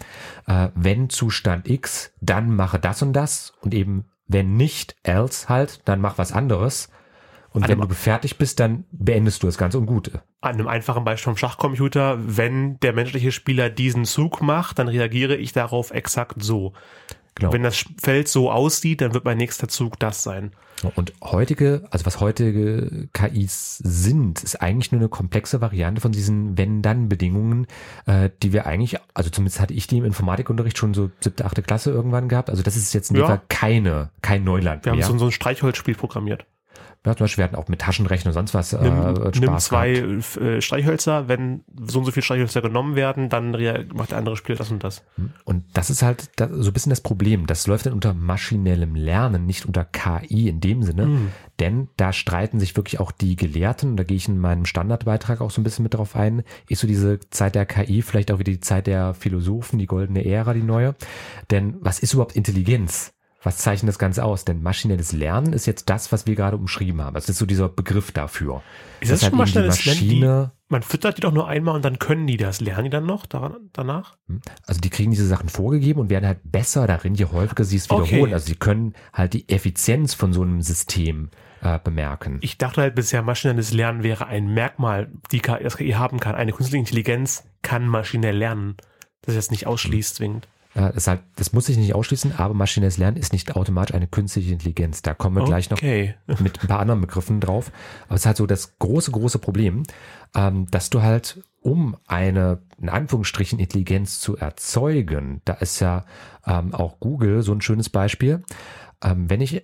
Äh, 0.47 0.69
wenn 0.75 1.09
Zustand 1.09 1.69
X, 1.69 2.13
dann 2.21 2.55
mache 2.55 2.79
das 2.79 3.01
und 3.01 3.13
das 3.13 3.53
und 3.61 3.73
eben 3.73 4.05
wenn 4.29 4.55
nicht, 4.55 4.95
else 5.03 5.49
halt, 5.49 5.81
dann 5.85 5.99
mach 5.99 6.17
was 6.17 6.31
anderes. 6.31 6.89
Und 7.51 7.63
An 7.63 7.69
wenn 7.69 7.81
du 7.81 7.95
fertig 7.95 8.37
bist, 8.37 8.59
dann 8.59 8.85
beendest 8.91 9.41
du 9.41 9.47
das 9.47 9.57
Ganze 9.57 9.79
und 9.79 9.87
gut. 9.87 10.11
An 10.39 10.53
einem 10.53 10.67
einfachen 10.67 11.03
Beispiel 11.03 11.31
vom 11.31 11.37
Schachcomputer, 11.37 12.19
wenn 12.19 12.79
der 12.79 12.93
menschliche 12.93 13.31
Spieler 13.31 13.71
diesen 13.71 14.05
Zug 14.05 14.41
macht, 14.41 14.77
dann 14.77 14.87
reagiere 14.87 15.35
ich 15.35 15.51
darauf 15.51 15.89
exakt 15.89 16.43
so. 16.43 16.73
Genau. 17.39 17.53
Wenn 17.53 17.63
das 17.63 17.85
Feld 18.01 18.27
so 18.27 18.51
aussieht, 18.51 19.01
dann 19.01 19.13
wird 19.13 19.25
mein 19.25 19.37
nächster 19.37 19.67
Zug 19.67 19.99
das 19.99 20.23
sein. 20.23 20.51
Und 20.95 21.11
heutige, 21.21 21.83
also 21.91 22.05
was 22.05 22.21
heutige 22.21 23.09
KIs 23.11 23.77
sind, 23.79 24.41
ist 24.43 24.61
eigentlich 24.61 24.91
nur 24.93 25.01
eine 25.01 25.09
komplexe 25.09 25.59
Variante 25.59 25.99
von 25.99 26.11
diesen 26.13 26.57
Wenn-Dann-Bedingungen, 26.57 27.67
äh, 28.05 28.29
die 28.41 28.53
wir 28.53 28.65
eigentlich, 28.65 28.97
also 29.13 29.29
zumindest 29.29 29.59
hatte 29.59 29.73
ich 29.73 29.87
die 29.87 29.97
im 29.97 30.05
Informatikunterricht 30.05 30.77
schon 30.77 30.93
so 30.93 31.11
siebte, 31.19 31.43
achte 31.45 31.61
Klasse 31.63 31.91
irgendwann 31.91 32.29
gehabt. 32.29 32.49
Also 32.49 32.63
das 32.63 32.77
ist 32.77 32.93
jetzt 32.93 33.09
in 33.09 33.15
dem 33.15 33.21
Ja. 33.21 33.27
Fall 33.27 33.41
keine, 33.49 34.09
kein 34.21 34.43
Neuland 34.45 34.85
Wir 34.85 34.91
haben 34.91 34.99
mehr. 34.99 35.07
so, 35.07 35.17
so 35.17 35.25
ein 35.25 35.31
Streichholzspiel 35.31 35.95
programmiert. 35.95 36.45
Ja, 37.05 37.15
zum 37.15 37.23
Beispiel, 37.23 37.43
wir 37.43 37.45
hatten 37.45 37.55
auch 37.55 37.69
mit 37.69 37.79
Taschenrechner 37.79 38.29
und 38.29 38.33
sonst 38.33 38.53
was 38.53 38.73
äh, 38.73 38.81
Nimm, 38.81 39.31
nimm 39.39 39.57
zwei 39.59 39.91
äh, 39.93 40.61
Streichhölzer, 40.61 41.29
wenn 41.29 41.63
so 41.87 41.99
und 41.99 42.05
so 42.05 42.11
viele 42.11 42.23
Streichhölzer 42.23 42.61
genommen 42.61 42.97
werden, 42.97 43.29
dann 43.29 43.51
macht 43.93 44.11
der 44.11 44.17
andere 44.17 44.35
Spieler 44.35 44.57
das 44.57 44.69
und 44.69 44.83
das. 44.83 45.05
Und 45.45 45.63
das 45.73 45.89
ist 45.89 46.01
halt 46.01 46.29
da, 46.35 46.49
so 46.51 46.69
ein 46.69 46.73
bisschen 46.73 46.89
das 46.89 46.99
Problem. 46.99 47.47
Das 47.47 47.67
läuft 47.67 47.85
dann 47.85 47.93
unter 47.93 48.13
maschinellem 48.13 48.95
Lernen, 48.95 49.45
nicht 49.45 49.65
unter 49.65 49.85
KI 49.85 50.49
in 50.49 50.59
dem 50.59 50.83
Sinne. 50.83 51.05
Mhm. 51.05 51.31
Denn 51.61 51.87
da 51.95 52.11
streiten 52.11 52.59
sich 52.59 52.75
wirklich 52.75 52.99
auch 52.99 53.13
die 53.13 53.37
Gelehrten, 53.37 53.91
und 53.91 53.97
da 53.97 54.03
gehe 54.03 54.17
ich 54.17 54.27
in 54.27 54.37
meinem 54.37 54.65
Standardbeitrag 54.65 55.39
auch 55.39 55.51
so 55.51 55.61
ein 55.61 55.63
bisschen 55.63 55.83
mit 55.83 55.93
drauf 55.93 56.17
ein, 56.17 56.43
ist 56.67 56.81
so 56.81 56.87
diese 56.87 57.21
Zeit 57.29 57.55
der 57.55 57.65
KI 57.65 58.01
vielleicht 58.01 58.29
auch 58.29 58.39
wieder 58.39 58.51
die 58.51 58.59
Zeit 58.59 58.87
der 58.87 59.13
Philosophen, 59.13 59.79
die 59.79 59.87
goldene 59.87 60.25
Ära, 60.25 60.53
die 60.53 60.63
neue. 60.63 60.95
Denn 61.49 61.77
was 61.79 61.99
ist 61.99 62.13
überhaupt 62.13 62.35
Intelligenz? 62.35 63.13
Was 63.41 63.57
zeichnet 63.57 63.87
das 63.87 63.99
Ganze 63.99 64.23
aus? 64.25 64.43
Denn 64.43 64.61
maschinelles 64.61 65.13
Lernen 65.13 65.53
ist 65.53 65.65
jetzt 65.65 65.89
das, 65.89 66.11
was 66.11 66.27
wir 66.27 66.35
gerade 66.35 66.57
umschrieben 66.57 67.01
haben. 67.01 67.13
Das 67.13 67.29
ist 67.29 67.37
so 67.37 67.45
dieser 67.45 67.69
Begriff 67.69 68.11
dafür. 68.11 68.61
Ist 68.99 69.11
das 69.11 69.21
Dass 69.21 69.29
schon 69.29 69.39
halt 69.39 69.53
maschinelles 69.53 69.85
Lernen? 69.85 70.51
Man 70.67 70.83
füttert 70.83 71.17
die 71.17 71.21
doch 71.21 71.31
nur 71.31 71.47
einmal 71.47 71.75
und 71.75 71.83
dann 71.83 71.97
können 71.99 72.27
die 72.27 72.37
das. 72.37 72.59
Lernen 72.61 72.83
die 72.85 72.89
dann 72.89 73.05
noch 73.05 73.25
daran, 73.25 73.69
danach? 73.73 74.17
Also 74.67 74.81
die 74.81 74.89
kriegen 74.89 75.11
diese 75.11 75.25
Sachen 75.25 75.49
vorgegeben 75.49 75.99
und 76.01 76.09
werden 76.09 76.27
halt 76.27 76.39
besser 76.43 76.85
darin, 76.85 77.15
je 77.15 77.25
häufiger 77.25 77.63
sie 77.63 77.77
es 77.77 77.89
Okay. 77.89 78.11
wiederholen. 78.11 78.33
Also 78.33 78.47
sie 78.47 78.55
können 78.55 78.93
halt 79.13 79.33
die 79.33 79.47
Effizienz 79.49 80.13
von 80.13 80.31
so 80.33 80.41
einem 80.43 80.61
System 80.61 81.29
äh, 81.61 81.79
bemerken. 81.83 82.37
Ich 82.41 82.57
dachte 82.57 82.81
halt 82.81 82.93
bisher, 82.93 83.21
maschinelles 83.23 83.71
Lernen 83.73 84.03
wäre 84.03 84.27
ein 84.27 84.53
Merkmal, 84.53 85.09
die 85.31 85.39
KI, 85.39 85.63
das 85.63 85.77
KI 85.77 85.91
haben 85.91 86.19
kann. 86.19 86.35
Eine 86.35 86.51
künstliche 86.51 86.79
Intelligenz 86.79 87.45
kann 87.61 87.87
maschinell 87.87 88.35
lernen. 88.37 88.75
Das 89.21 89.35
jetzt 89.35 89.51
nicht 89.51 89.65
ausschließt 89.65 90.15
zwingend. 90.15 90.47
Äh, 90.75 90.91
das, 90.93 91.07
halt, 91.07 91.21
das 91.35 91.53
muss 91.53 91.65
sich 91.65 91.77
nicht 91.77 91.95
ausschließen, 91.95 92.33
aber 92.37 92.53
maschinelles 92.53 92.97
Lernen 92.97 93.17
ist 93.17 93.33
nicht 93.33 93.55
automatisch 93.55 93.95
eine 93.95 94.07
künstliche 94.07 94.53
Intelligenz. 94.53 95.01
Da 95.01 95.13
kommen 95.13 95.37
wir 95.37 95.45
gleich 95.45 95.69
noch 95.69 95.77
Okay. 95.77 96.15
mit 96.39 96.63
ein 96.63 96.67
paar 96.67 96.79
anderen 96.79 97.01
Begriffen 97.01 97.39
drauf. 97.39 97.71
Aber 98.07 98.15
es 98.15 98.21
ist 98.21 98.25
halt 98.25 98.37
so 98.37 98.45
das 98.45 98.77
große, 98.79 99.11
große 99.11 99.39
Problem, 99.39 99.83
ähm, 100.35 100.67
dass 100.71 100.89
du 100.89 101.01
halt, 101.01 101.43
um 101.61 101.97
eine, 102.07 102.59
in 102.79 102.89
Anführungsstrichen, 102.89 103.59
Intelligenz 103.59 104.19
zu 104.19 104.37
erzeugen, 104.37 105.41
da 105.45 105.53
ist 105.53 105.79
ja 105.79 106.05
ähm, 106.45 106.73
auch 106.73 106.99
Google 106.99 107.41
so 107.41 107.51
ein 107.53 107.61
schönes 107.61 107.89
Beispiel. 107.89 108.43
Ähm, 109.03 109.29
wenn 109.29 109.41
ich, 109.41 109.63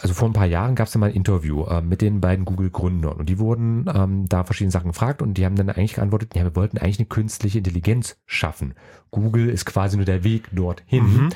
also 0.00 0.14
vor 0.14 0.28
ein 0.28 0.32
paar 0.32 0.46
Jahren 0.46 0.74
gab 0.74 0.86
es 0.86 0.94
ja 0.94 1.00
mal 1.00 1.10
ein 1.10 1.14
Interview 1.14 1.64
äh, 1.64 1.82
mit 1.82 2.02
den 2.02 2.20
beiden 2.20 2.44
Google-Gründern 2.44 3.18
und 3.18 3.28
die 3.28 3.38
wurden 3.38 3.86
ähm, 3.92 4.26
da 4.28 4.44
verschiedene 4.44 4.70
Sachen 4.70 4.92
gefragt 4.92 5.22
und 5.22 5.34
die 5.34 5.44
haben 5.44 5.56
dann 5.56 5.68
eigentlich 5.68 5.94
geantwortet, 5.94 6.34
ja, 6.34 6.44
wir 6.44 6.56
wollten 6.56 6.78
eigentlich 6.78 6.98
eine 6.98 7.06
künstliche 7.06 7.58
Intelligenz 7.58 8.16
schaffen. 8.26 8.74
Google 9.10 9.48
ist 9.48 9.64
quasi 9.64 9.96
nur 9.96 10.06
der 10.06 10.24
Weg 10.24 10.48
dorthin. 10.52 11.04
Mhm. 11.04 11.28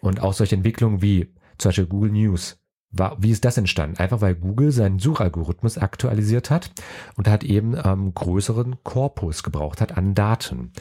Und 0.00 0.20
auch 0.20 0.34
solche 0.34 0.54
Entwicklungen 0.54 1.00
wie 1.00 1.32
zum 1.58 1.70
Beispiel 1.70 1.86
Google 1.86 2.12
News. 2.12 2.58
War, 2.90 3.16
wie 3.20 3.30
ist 3.30 3.44
das 3.44 3.56
entstanden? 3.56 3.96
Einfach 3.96 4.20
weil 4.20 4.34
Google 4.34 4.70
seinen 4.70 4.98
Suchalgorithmus 5.00 5.78
aktualisiert 5.78 6.50
hat 6.50 6.70
und 7.16 7.26
hat 7.26 7.42
eben 7.42 7.74
ähm, 7.82 8.14
größeren 8.14 8.76
Korpus 8.84 9.42
gebraucht 9.42 9.80
hat 9.80 9.96
an 9.96 10.14
Daten. 10.14 10.72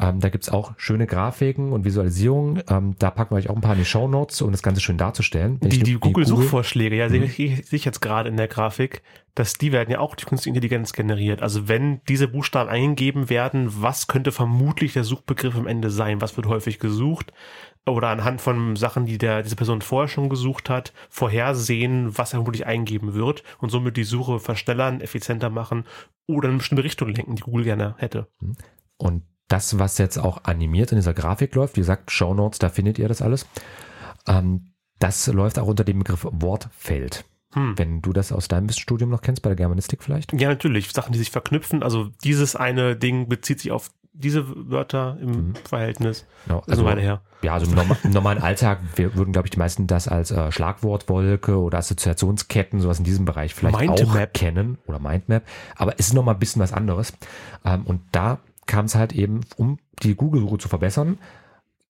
Ähm, 0.00 0.20
da 0.20 0.30
gibt's 0.30 0.48
auch 0.48 0.72
schöne 0.78 1.06
Grafiken 1.06 1.72
und 1.72 1.84
Visualisierungen. 1.84 2.62
Ähm, 2.68 2.94
da 2.98 3.10
packen 3.10 3.32
wir 3.34 3.38
euch 3.38 3.50
auch 3.50 3.56
ein 3.56 3.60
paar 3.60 3.74
in 3.74 3.80
die 3.80 3.84
Show 3.84 4.08
Notes, 4.08 4.40
um 4.40 4.50
das 4.50 4.62
Ganze 4.62 4.80
schön 4.80 4.96
darzustellen. 4.96 5.58
Wenn 5.60 5.70
Die, 5.70 5.82
die 5.82 5.92
nur- 5.92 6.00
Google-Suchvorschläge, 6.00 6.96
ja, 6.96 7.08
sehe 7.08 7.22
ich, 7.24 7.36
sehe 7.36 7.62
ich 7.70 7.84
jetzt 7.84 8.00
gerade 8.00 8.28
in 8.30 8.36
der 8.36 8.48
Grafik, 8.48 9.02
dass 9.34 9.54
die 9.54 9.72
werden 9.72 9.90
ja 9.90 9.98
auch 9.98 10.16
durch 10.16 10.26
künstliche 10.26 10.56
Intelligenz 10.56 10.92
generiert. 10.92 11.42
Also 11.42 11.68
wenn 11.68 12.00
diese 12.08 12.28
Buchstaben 12.28 12.70
eingegeben 12.70 13.28
werden, 13.30 13.68
was 13.82 14.06
könnte 14.06 14.32
vermutlich 14.32 14.94
der 14.94 15.04
Suchbegriff 15.04 15.54
am 15.56 15.66
Ende 15.66 15.90
sein? 15.90 16.20
Was 16.20 16.36
wird 16.36 16.46
häufig 16.46 16.78
gesucht? 16.78 17.32
Oder 17.86 18.08
anhand 18.08 18.40
von 18.40 18.76
Sachen, 18.76 19.06
die 19.06 19.18
der, 19.18 19.42
diese 19.42 19.56
Person 19.56 19.80
vorher 19.82 20.08
schon 20.08 20.28
gesucht 20.28 20.68
hat, 20.68 20.92
vorhersehen, 21.08 22.16
was 22.18 22.32
er 22.32 22.38
vermutlich 22.38 22.66
eingeben 22.66 23.14
wird 23.14 23.42
und 23.58 23.70
somit 23.70 23.96
die 23.96 24.04
Suche 24.04 24.38
verschnellern, 24.38 25.00
effizienter 25.00 25.48
machen 25.50 25.84
oder 26.26 26.46
in 26.48 26.52
eine 26.52 26.58
bestimmte 26.58 26.84
Richtung 26.84 27.08
lenken, 27.08 27.36
die 27.36 27.42
Google 27.42 27.64
gerne 27.64 27.94
hätte. 27.98 28.28
Und 28.98 29.22
das, 29.50 29.78
was 29.78 29.98
jetzt 29.98 30.18
auch 30.18 30.44
animiert 30.44 30.92
in 30.92 30.96
dieser 30.96 31.12
Grafik 31.14 31.54
läuft, 31.54 31.76
wie 31.76 31.80
gesagt, 31.80 32.10
Show 32.10 32.32
Notes, 32.34 32.58
da 32.58 32.68
findet 32.70 32.98
ihr 32.98 33.08
das 33.08 33.20
alles. 33.22 33.46
Ähm, 34.26 34.72
das 34.98 35.26
läuft 35.26 35.58
auch 35.58 35.66
unter 35.66 35.84
dem 35.84 35.98
Begriff 35.98 36.26
Wortfeld. 36.30 37.24
Hm. 37.54 37.74
Wenn 37.76 38.00
du 38.02 38.12
das 38.12 38.30
aus 38.32 38.46
deinem 38.48 38.68
Studium 38.70 39.10
noch 39.10 39.22
kennst, 39.22 39.42
bei 39.42 39.50
der 39.50 39.56
Germanistik 39.56 40.02
vielleicht? 40.04 40.32
Ja, 40.40 40.48
natürlich. 40.50 40.92
Sachen, 40.92 41.12
die 41.12 41.18
sich 41.18 41.30
verknüpfen. 41.32 41.82
Also 41.82 42.10
dieses 42.22 42.54
eine 42.54 42.94
Ding 42.96 43.28
bezieht 43.28 43.60
sich 43.60 43.72
auf 43.72 43.90
diese 44.12 44.44
Wörter 44.70 45.16
im 45.20 45.30
Mhm. 45.30 45.54
Verhältnis. 45.64 46.26
Genau, 46.46 46.62
Das 46.66 46.74
ist 46.74 46.78
eine 46.80 46.88
Weile 46.88 47.00
her. 47.00 47.22
Ja, 47.42 47.54
also 47.54 47.66
im, 47.66 47.74
norma 47.74 47.96
im 48.04 48.10
normalen 48.10 48.38
Alltag 48.42 48.80
wir 48.96 49.14
würden, 49.16 49.32
glaube 49.32 49.46
ich, 49.46 49.50
die 49.50 49.58
meisten 49.58 49.86
das 49.86 50.06
als 50.08 50.30
äh, 50.30 50.52
Schlagwortwolke 50.52 51.56
oder 51.58 51.78
Assoziationsketten, 51.78 52.80
sowas 52.80 52.98
in 52.98 53.04
diesem 53.04 53.24
Bereich 53.24 53.54
vielleicht 53.54 53.76
auch 53.76 53.96
Mindmap. 53.98 54.34
kennen 54.34 54.78
oder 54.86 54.98
Mindmap. 54.98 55.42
Aber 55.76 55.94
es 55.98 56.08
ist 56.08 56.12
nochmal 56.14 56.34
ein 56.34 56.38
bisschen 56.40 56.60
was 56.62 56.72
anderes. 56.72 57.12
Ähm, 57.64 57.82
und 57.86 58.02
da 58.12 58.38
kam 58.70 58.86
es 58.86 58.94
halt 58.94 59.12
eben, 59.12 59.40
um 59.56 59.78
die 60.02 60.14
Google-Suche 60.14 60.58
zu 60.58 60.68
verbessern, 60.68 61.18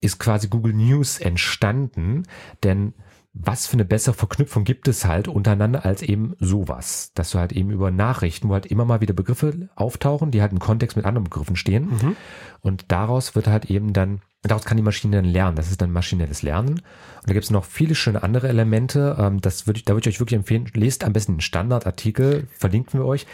ist 0.00 0.18
quasi 0.18 0.48
Google 0.48 0.72
News 0.72 1.18
entstanden, 1.18 2.24
denn 2.64 2.94
was 3.32 3.66
für 3.66 3.74
eine 3.74 3.84
bessere 3.84 4.14
Verknüpfung 4.14 4.64
gibt 4.64 4.88
es 4.88 5.04
halt 5.04 5.28
untereinander 5.28 5.84
als 5.84 6.02
eben 6.02 6.34
sowas, 6.40 7.12
dass 7.14 7.30
du 7.30 7.38
halt 7.38 7.52
eben 7.52 7.70
über 7.70 7.90
Nachrichten, 7.90 8.48
wo 8.48 8.54
halt 8.54 8.66
immer 8.66 8.84
mal 8.86 9.02
wieder 9.02 9.14
Begriffe 9.14 9.68
auftauchen, 9.76 10.30
die 10.30 10.40
halt 10.40 10.52
im 10.52 10.58
Kontext 10.58 10.96
mit 10.96 11.04
anderen 11.06 11.24
Begriffen 11.24 11.54
stehen. 11.54 11.90
Mhm. 11.90 12.16
und 12.60 12.86
daraus 12.88 13.36
wird 13.36 13.46
halt 13.46 13.66
eben 13.66 13.92
dann, 13.92 14.22
daraus 14.42 14.64
kann 14.64 14.76
die 14.76 14.82
Maschine 14.82 15.16
dann 15.16 15.24
lernen. 15.24 15.56
Das 15.56 15.70
ist 15.70 15.80
dann 15.82 15.92
maschinelles 15.92 16.42
Lernen. 16.42 16.70
Und 16.70 17.28
da 17.28 17.32
gibt 17.32 17.44
es 17.44 17.50
noch 17.50 17.64
viele 17.64 17.94
schöne 17.94 18.22
andere 18.22 18.48
Elemente. 18.48 19.16
Ähm, 19.18 19.40
das 19.40 19.66
würde 19.66 19.78
ich, 19.78 19.84
da 19.84 19.94
würde 19.94 20.08
ich 20.08 20.14
euch 20.14 20.20
wirklich 20.20 20.38
empfehlen, 20.38 20.70
lest 20.74 21.04
am 21.04 21.12
besten 21.12 21.34
den 21.34 21.40
Standardartikel, 21.40 22.48
verlinken 22.56 23.00
wir 23.00 23.06
euch. 23.06 23.26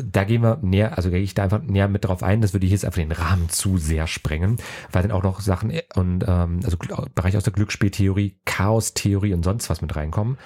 Da 0.00 0.24
gehen 0.24 0.42
wir 0.42 0.58
näher, 0.62 0.96
also 0.96 1.10
gehe 1.10 1.20
ich 1.20 1.34
da 1.34 1.44
einfach 1.44 1.62
näher 1.62 1.88
mit 1.88 2.04
drauf 2.04 2.22
ein. 2.22 2.40
Das 2.40 2.52
würde 2.52 2.66
hier 2.66 2.74
jetzt 2.74 2.84
einfach 2.84 3.00
den 3.00 3.12
Rahmen 3.12 3.48
zu 3.48 3.78
sehr 3.78 4.06
sprengen, 4.06 4.58
weil 4.92 5.02
dann 5.02 5.10
auch 5.12 5.22
noch 5.22 5.40
Sachen 5.40 5.70
äh, 5.70 5.82
und 5.94 6.24
ähm, 6.26 6.60
also 6.64 6.76
Gl- 6.76 7.08
Bereich 7.14 7.36
aus 7.36 7.44
der 7.44 7.52
Glücksspieltheorie, 7.52 8.38
Chaostheorie 8.44 9.34
und 9.34 9.44
sonst 9.44 9.70
was 9.70 9.80
mit 9.80 9.94
reinkommen. 9.96 10.38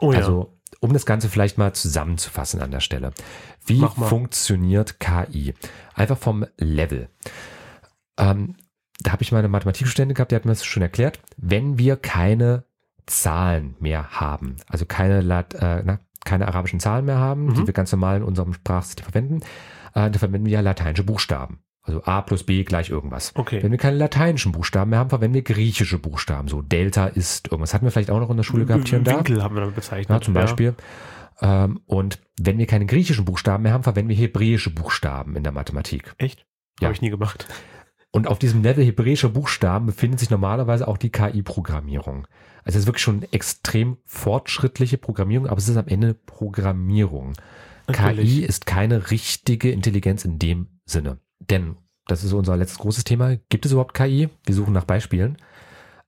Oh 0.00 0.12
ja. 0.12 0.18
Also 0.18 0.56
um 0.80 0.92
das 0.92 1.06
Ganze 1.06 1.28
vielleicht 1.28 1.58
mal 1.58 1.72
zusammenzufassen 1.72 2.60
an 2.60 2.70
der 2.70 2.80
Stelle. 2.80 3.12
Wie 3.66 3.80
funktioniert 4.08 5.00
KI? 5.00 5.54
Einfach 5.94 6.16
vom 6.16 6.46
Level. 6.56 7.08
Ähm, 8.16 8.56
da 9.00 9.12
habe 9.12 9.22
ich 9.22 9.32
meine 9.32 9.48
Mathematikstudente 9.48 10.14
gehabt, 10.14 10.30
die 10.30 10.36
hat 10.36 10.44
mir 10.44 10.52
das 10.52 10.64
schon 10.64 10.82
erklärt. 10.82 11.20
Wenn 11.36 11.78
wir 11.78 11.96
keine 11.96 12.64
Zahlen 13.06 13.74
mehr 13.80 14.10
haben, 14.20 14.56
also 14.68 14.84
keine, 14.84 15.20
Lat, 15.20 15.54
äh, 15.54 15.82
na, 15.84 16.00
keine 16.24 16.46
arabischen 16.48 16.80
Zahlen 16.80 17.06
mehr 17.06 17.18
haben, 17.18 17.54
die 17.54 17.62
Mhm. 17.62 17.66
wir 17.66 17.74
ganz 17.74 17.90
normal 17.92 18.18
in 18.18 18.22
unserem 18.22 18.52
Sprachsystem 18.52 19.04
verwenden, 19.04 19.40
äh, 19.94 20.10
dann 20.10 20.14
verwenden 20.14 20.46
wir 20.46 20.52
ja 20.52 20.60
lateinische 20.60 21.02
Buchstaben. 21.04 21.60
Also 21.82 22.04
A 22.04 22.20
plus 22.20 22.44
B 22.44 22.62
gleich 22.62 22.90
irgendwas. 22.90 23.32
Okay. 23.34 23.62
Wenn 23.62 23.70
wir 23.70 23.78
keine 23.78 23.96
lateinischen 23.96 24.52
Buchstaben 24.52 24.90
mehr 24.90 24.98
haben, 24.98 25.08
verwenden 25.08 25.34
wir 25.34 25.42
griechische 25.42 25.98
Buchstaben. 25.98 26.46
So 26.46 26.60
Delta 26.60 27.06
ist 27.06 27.48
irgendwas. 27.48 27.72
Hatten 27.72 27.86
wir 27.86 27.90
vielleicht 27.90 28.10
auch 28.10 28.20
noch 28.20 28.30
in 28.30 28.36
der 28.36 28.44
Schule 28.44 28.66
gehabt 28.66 28.86
hier 28.88 28.98
und 28.98 29.06
da. 29.06 29.16
Winkel 29.16 29.42
haben 29.42 29.56
wir 29.56 29.60
damit 29.60 29.76
bezeichnet. 29.76 30.10
Ja, 30.10 30.20
zum 30.20 30.34
Beispiel. 30.34 30.74
Ähm, 31.40 31.80
und 31.86 32.20
wenn 32.38 32.58
wir 32.58 32.66
keine 32.66 32.84
griechischen 32.84 33.24
Buchstaben 33.24 33.62
mehr 33.62 33.72
haben, 33.72 33.82
verwenden 33.82 34.10
wir 34.10 34.16
hebräische 34.16 34.68
Buchstaben 34.70 35.36
in 35.36 35.42
der 35.42 35.52
Mathematik. 35.52 36.12
Echt? 36.18 36.46
Ja. 36.80 36.88
Habe 36.88 36.94
ich 36.94 37.00
nie 37.00 37.10
gemacht. 37.10 37.48
Und 38.12 38.26
auf 38.26 38.38
diesem 38.38 38.62
Level 38.62 38.84
hebräischer 38.84 39.28
Buchstaben 39.28 39.86
befindet 39.86 40.18
sich 40.20 40.30
normalerweise 40.30 40.88
auch 40.88 40.96
die 40.96 41.10
KI-Programmierung. 41.10 42.26
Also 42.64 42.76
es 42.76 42.82
ist 42.82 42.86
wirklich 42.86 43.04
schon 43.04 43.22
extrem 43.32 43.98
fortschrittliche 44.04 44.98
Programmierung, 44.98 45.46
aber 45.46 45.58
es 45.58 45.68
ist 45.68 45.76
am 45.76 45.86
Ende 45.86 46.14
Programmierung. 46.14 47.34
Natürlich. 47.86 48.30
KI 48.30 48.44
ist 48.44 48.66
keine 48.66 49.10
richtige 49.10 49.70
Intelligenz 49.70 50.24
in 50.24 50.38
dem 50.38 50.80
Sinne. 50.84 51.18
Denn, 51.38 51.76
das 52.06 52.24
ist 52.24 52.32
unser 52.32 52.56
letztes 52.56 52.78
großes 52.78 53.04
Thema, 53.04 53.36
gibt 53.48 53.64
es 53.64 53.72
überhaupt 53.72 53.94
KI? 53.94 54.28
Wir 54.44 54.54
suchen 54.54 54.74
nach 54.74 54.84
Beispielen. 54.84 55.38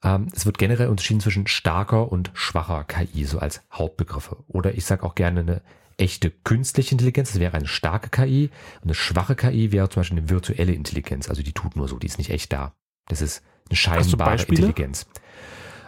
Ähm, 0.03 0.27
es 0.35 0.45
wird 0.45 0.59
generell 0.59 0.89
unterschieden 0.89 1.21
zwischen 1.21 1.47
starker 1.47 2.11
und 2.11 2.31
schwacher 2.35 2.85
KI, 2.85 3.25
so 3.25 3.39
als 3.39 3.63
Hauptbegriffe. 3.73 4.39
Oder 4.49 4.75
ich 4.75 4.85
sage 4.85 5.05
auch 5.05 5.15
gerne 5.15 5.41
eine 5.41 5.63
echte 6.03 6.31
künstliche 6.31 6.93
Intelligenz, 6.93 7.33
das 7.33 7.41
wäre 7.41 7.57
eine 7.57 7.69
starke 7.69 8.11
KI. 8.11 8.51
Und 8.81 8.85
eine 8.85 8.95
schwache 8.95 9.37
KI 9.37 9.73
wäre 9.73 9.89
zum 9.89 10.01
Beispiel 10.01 10.19
eine 10.19 10.29
virtuelle 10.29 10.73
Intelligenz, 10.73 11.29
also 11.29 11.43
die 11.43 11.53
tut 11.53 11.77
nur 11.77 11.89
so, 11.89 11.99
die 11.99 12.07
ist 12.07 12.19
nicht 12.19 12.31
echt 12.31 12.53
da. 12.53 12.75
Das 13.09 13.23
ist 13.23 13.43
eine 13.69 13.77
scheinbare? 13.77 14.43
Intelligenz. 14.43 15.07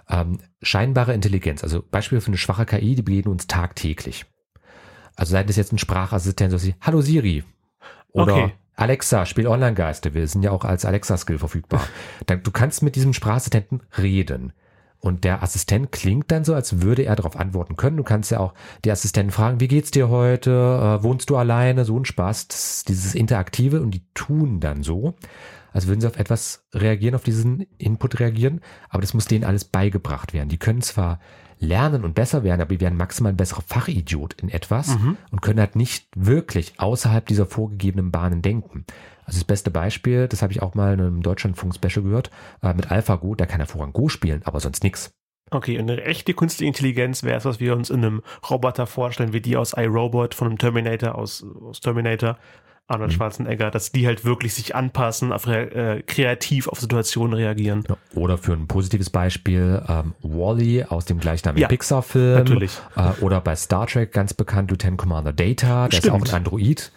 Ähm, 0.08 0.38
scheinbare 0.62 1.14
Intelligenz, 1.14 1.62
also 1.62 1.82
Beispiele 1.82 2.20
für 2.20 2.28
eine 2.28 2.36
schwache 2.36 2.66
KI, 2.66 2.94
die 2.94 3.02
begegnen 3.02 3.32
uns 3.32 3.46
tagtäglich. 3.46 4.26
Also 5.16 5.32
sei 5.32 5.42
das 5.44 5.56
jetzt 5.56 5.72
ein 5.72 5.78
Sprachassistent, 5.78 6.52
so 6.52 6.62
wie 6.62 6.74
Hallo 6.80 7.00
Siri 7.00 7.44
oder 8.12 8.34
Okay. 8.34 8.52
Alexa, 8.76 9.24
spiel 9.24 9.46
Online-Geister. 9.46 10.14
Wir 10.14 10.26
sind 10.26 10.42
ja 10.42 10.50
auch 10.50 10.64
als 10.64 10.84
Alexa-Skill 10.84 11.38
verfügbar. 11.38 11.86
Dann, 12.26 12.42
du 12.42 12.50
kannst 12.50 12.82
mit 12.82 12.96
diesem 12.96 13.12
Sprachassistenten 13.12 13.82
reden. 13.96 14.52
Und 15.04 15.24
der 15.24 15.42
Assistent 15.42 15.92
klingt 15.92 16.30
dann 16.30 16.44
so, 16.44 16.54
als 16.54 16.80
würde 16.80 17.02
er 17.02 17.14
darauf 17.14 17.36
antworten 17.36 17.76
können. 17.76 17.98
Du 17.98 18.04
kannst 18.04 18.30
ja 18.30 18.40
auch 18.40 18.54
die 18.86 18.90
Assistenten 18.90 19.32
fragen, 19.32 19.60
wie 19.60 19.68
geht's 19.68 19.90
dir 19.90 20.08
heute? 20.08 20.50
Äh, 20.50 21.04
wohnst 21.04 21.28
du 21.28 21.36
alleine? 21.36 21.84
So 21.84 21.98
ein 21.98 22.06
Spaß. 22.06 22.48
Das, 22.48 22.84
dieses 22.88 23.14
Interaktive 23.14 23.82
und 23.82 23.90
die 23.90 24.02
tun 24.14 24.60
dann 24.60 24.82
so, 24.82 25.12
als 25.74 25.88
würden 25.88 26.00
sie 26.00 26.06
auf 26.06 26.16
etwas 26.16 26.64
reagieren, 26.72 27.14
auf 27.14 27.22
diesen 27.22 27.66
Input 27.76 28.18
reagieren. 28.18 28.62
Aber 28.88 29.02
das 29.02 29.12
muss 29.12 29.26
denen 29.26 29.44
alles 29.44 29.66
beigebracht 29.66 30.32
werden. 30.32 30.48
Die 30.48 30.56
können 30.56 30.80
zwar 30.80 31.20
lernen 31.58 32.02
und 32.02 32.14
besser 32.14 32.42
werden, 32.42 32.62
aber 32.62 32.74
die 32.74 32.80
werden 32.80 32.96
maximal 32.96 33.30
ein 33.30 33.36
besserer 33.36 33.62
Fachidiot 33.62 34.40
in 34.40 34.48
etwas 34.48 34.96
und 35.30 35.42
können 35.42 35.60
halt 35.60 35.76
nicht 35.76 36.08
wirklich 36.16 36.80
außerhalb 36.80 37.26
dieser 37.26 37.44
vorgegebenen 37.44 38.10
Bahnen 38.10 38.40
denken. 38.40 38.86
Also 39.26 39.38
das 39.38 39.44
beste 39.44 39.70
Beispiel, 39.70 40.28
das 40.28 40.42
habe 40.42 40.52
ich 40.52 40.62
auch 40.62 40.74
mal 40.74 40.94
in 40.94 41.00
einem 41.00 41.22
Deutschlandfunk-Special 41.22 42.02
gehört, 42.04 42.30
äh, 42.62 42.74
mit 42.74 42.90
AlphaGo, 42.90 43.34
der 43.34 43.46
kann 43.46 43.60
hervorragend 43.60 43.94
Go 43.94 44.08
spielen, 44.08 44.42
aber 44.44 44.60
sonst 44.60 44.82
nix. 44.84 45.10
Okay, 45.50 45.78
und 45.78 45.90
eine 45.90 46.02
echte 46.04 46.34
künstliche 46.34 46.68
Intelligenz 46.68 47.22
wäre 47.22 47.36
es, 47.36 47.44
was 47.44 47.60
wir 47.60 47.76
uns 47.76 47.90
in 47.90 48.04
einem 48.04 48.22
Roboter 48.50 48.86
vorstellen, 48.86 49.32
wie 49.32 49.40
die 49.40 49.56
aus 49.56 49.74
iRobot 49.76 50.34
von 50.34 50.48
einem 50.48 50.58
Terminator, 50.58 51.14
aus, 51.14 51.44
aus 51.62 51.80
Terminator, 51.80 52.38
Arnold 52.86 53.12
Mhm. 53.12 53.14
Schwarzenegger, 53.16 53.70
dass 53.70 53.92
die 53.92 54.06
halt 54.06 54.26
wirklich 54.26 54.52
sich 54.52 54.74
anpassen, 54.74 55.32
auf, 55.32 55.46
äh, 55.46 56.02
kreativ 56.06 56.68
auf 56.68 56.80
Situationen 56.80 57.32
reagieren. 57.34 57.84
Oder 58.14 58.36
für 58.36 58.52
ein 58.52 58.66
positives 58.66 59.08
Beispiel 59.08 59.82
ähm, 59.88 60.12
Wally 60.22 60.84
aus 60.84 61.06
dem 61.06 61.18
gleichnamigen 61.18 61.62
Ja, 61.62 61.68
Pixar-Film. 61.68 62.34
natürlich. 62.38 62.72
Äh, 62.96 63.12
oder 63.22 63.40
bei 63.40 63.56
Star 63.56 63.86
Trek 63.86 64.12
ganz 64.12 64.34
bekannt 64.34 64.70
Lieutenant 64.70 64.98
Commander 64.98 65.32
Data, 65.32 65.88
der 65.88 65.98
ist 65.98 66.04
Stimmt. 66.06 66.22
auch 66.22 66.28
ein 66.28 66.34
Android. 66.34 66.92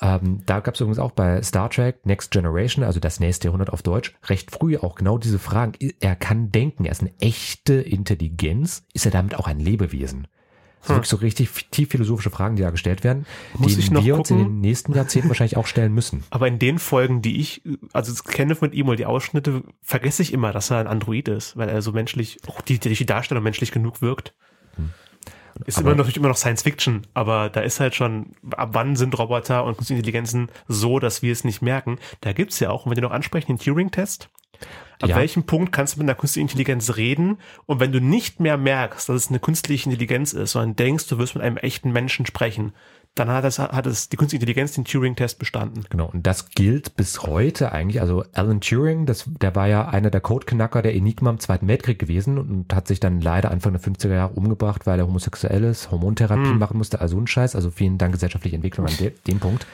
Ähm, 0.00 0.42
da 0.46 0.60
gab 0.60 0.74
es 0.74 0.80
übrigens 0.80 0.98
auch 0.98 1.12
bei 1.12 1.42
Star 1.42 1.70
Trek 1.70 2.04
Next 2.04 2.30
Generation, 2.30 2.84
also 2.84 3.00
das 3.00 3.20
nächste 3.20 3.48
Jahrhundert 3.48 3.70
auf 3.70 3.82
Deutsch, 3.82 4.14
recht 4.24 4.50
früh 4.50 4.76
auch 4.76 4.96
genau 4.96 5.18
diese 5.18 5.38
Fragen. 5.38 5.74
Er 6.00 6.16
kann 6.16 6.50
denken, 6.50 6.84
er 6.84 6.92
ist 6.92 7.00
eine 7.00 7.12
echte 7.20 7.74
Intelligenz, 7.74 8.84
ist 8.92 9.06
er 9.06 9.12
damit 9.12 9.36
auch 9.36 9.46
ein 9.46 9.60
Lebewesen? 9.60 10.26
Das 10.80 10.88
sind 10.88 10.96
wirklich 10.96 11.10
so 11.10 11.16
richtig 11.16 11.70
tief 11.70 11.88
philosophische 11.88 12.28
Fragen, 12.28 12.56
die 12.56 12.62
da 12.62 12.68
gestellt 12.68 13.04
werden, 13.04 13.24
Muss 13.54 13.74
die 13.74 13.90
wir 13.90 14.16
uns 14.18 14.30
in 14.30 14.36
gucken? 14.36 14.52
den 14.56 14.60
nächsten 14.60 14.94
Jahrzehnten 14.94 15.28
wahrscheinlich 15.28 15.56
auch 15.56 15.66
stellen 15.66 15.94
müssen. 15.94 16.24
Aber 16.30 16.46
in 16.46 16.58
den 16.58 16.78
Folgen, 16.78 17.22
die 17.22 17.40
ich, 17.40 17.62
also 17.94 18.12
kenne 18.22 18.54
mit 18.60 18.74
ihm 18.74 18.88
oder 18.88 18.96
die 18.96 19.06
Ausschnitte, 19.06 19.62
vergesse 19.80 20.20
ich 20.20 20.34
immer, 20.34 20.52
dass 20.52 20.70
er 20.70 20.78
ein 20.78 20.86
Android 20.86 21.28
ist, 21.28 21.56
weil 21.56 21.70
er 21.70 21.80
so 21.80 21.92
menschlich, 21.92 22.38
auch 22.46 22.60
die, 22.60 22.78
die 22.78 23.06
Darstellung 23.06 23.42
menschlich 23.42 23.72
genug 23.72 24.02
wirkt. 24.02 24.34
Ist 25.66 25.78
Aber- 25.78 25.88
immer 25.88 25.96
natürlich 25.96 26.16
immer 26.16 26.28
noch 26.28 26.36
Science 26.36 26.62
Fiction, 26.62 27.06
aber 27.14 27.48
da 27.48 27.60
ist 27.60 27.80
halt 27.80 27.94
schon, 27.94 28.32
ab 28.56 28.70
wann 28.72 28.96
sind 28.96 29.16
Roboter 29.18 29.64
und 29.64 29.76
künstliche 29.76 29.98
Intelligenzen 30.00 30.48
so, 30.68 30.98
dass 30.98 31.22
wir 31.22 31.32
es 31.32 31.44
nicht 31.44 31.62
merken? 31.62 31.98
Da 32.22 32.32
gibt's 32.32 32.60
ja 32.60 32.70
auch, 32.70 32.84
und 32.86 32.90
wenn 32.90 32.96
wir 32.96 33.02
noch 33.02 33.10
ansprechen, 33.12 33.56
den 33.56 33.58
Turing-Test. 33.58 34.28
Ab 35.00 35.08
Ja. 35.10 35.16
welchem 35.16 35.42
Punkt 35.44 35.72
kannst 35.72 35.94
du 35.96 36.00
mit 36.00 36.08
einer 36.08 36.14
künstlichen 36.14 36.48
Intelligenz 36.48 36.96
reden? 36.96 37.38
Und 37.66 37.80
wenn 37.80 37.92
du 37.92 38.00
nicht 38.00 38.40
mehr 38.40 38.56
merkst, 38.56 39.08
dass 39.08 39.16
es 39.16 39.28
eine 39.28 39.40
künstliche 39.40 39.90
Intelligenz 39.90 40.32
ist, 40.32 40.52
sondern 40.52 40.76
denkst, 40.76 41.08
du 41.08 41.18
wirst 41.18 41.34
mit 41.34 41.42
einem 41.44 41.56
echten 41.56 41.92
Menschen 41.92 42.26
sprechen, 42.26 42.72
dann 43.16 43.28
hat 43.28 43.44
es, 43.44 43.58
hat 43.60 43.86
es 43.86 44.08
die 44.08 44.16
künstliche 44.16 44.40
Intelligenz 44.42 44.72
den 44.72 44.84
Turing-Test 44.84 45.38
bestanden. 45.38 45.84
Genau, 45.88 46.10
und 46.12 46.26
das 46.26 46.50
gilt 46.50 46.96
bis 46.96 47.22
heute 47.22 47.70
eigentlich. 47.70 48.00
Also 48.00 48.24
Alan 48.32 48.60
Turing, 48.60 49.06
das, 49.06 49.24
der 49.40 49.54
war 49.54 49.68
ja 49.68 49.88
einer 49.88 50.10
der 50.10 50.20
Codeknacker 50.20 50.82
der 50.82 50.94
Enigma 50.94 51.30
im 51.30 51.38
Zweiten 51.38 51.68
Weltkrieg 51.68 51.98
gewesen 51.98 52.38
und 52.38 52.74
hat 52.74 52.88
sich 52.88 52.98
dann 52.98 53.20
leider 53.20 53.52
Anfang 53.52 53.72
der 53.72 53.82
50er 53.82 54.14
Jahre 54.14 54.34
umgebracht, 54.34 54.86
weil 54.86 54.98
er 54.98 55.06
homosexuell 55.06 55.62
ist, 55.64 55.90
Hormontherapie 55.92 56.54
machen 56.54 56.76
musste, 56.78 57.00
also 57.00 57.18
ein 57.18 57.26
Scheiß. 57.28 57.54
Also 57.54 57.70
vielen 57.70 57.98
Dank 57.98 58.12
gesellschaftliche 58.12 58.56
Entwicklung 58.56 58.86
an 58.88 58.96
de 58.98 59.12
dem 59.28 59.38
Punkt. 59.38 59.66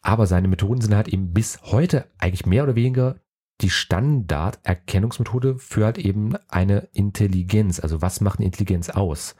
Aber 0.00 0.26
seine 0.26 0.48
Methoden 0.48 0.80
sind 0.80 0.94
halt 0.94 1.08
eben 1.08 1.32
bis 1.32 1.60
heute 1.62 2.04
eigentlich 2.18 2.46
mehr 2.46 2.62
oder 2.64 2.76
weniger 2.76 3.16
die 3.60 3.70
Standarderkennungsmethode 3.70 5.58
für 5.58 5.84
halt 5.84 5.98
eben 5.98 6.34
eine 6.48 6.88
Intelligenz. 6.92 7.80
Also 7.80 8.02
was 8.02 8.20
macht 8.20 8.38
eine 8.38 8.46
Intelligenz 8.46 8.90
aus? 8.90 9.36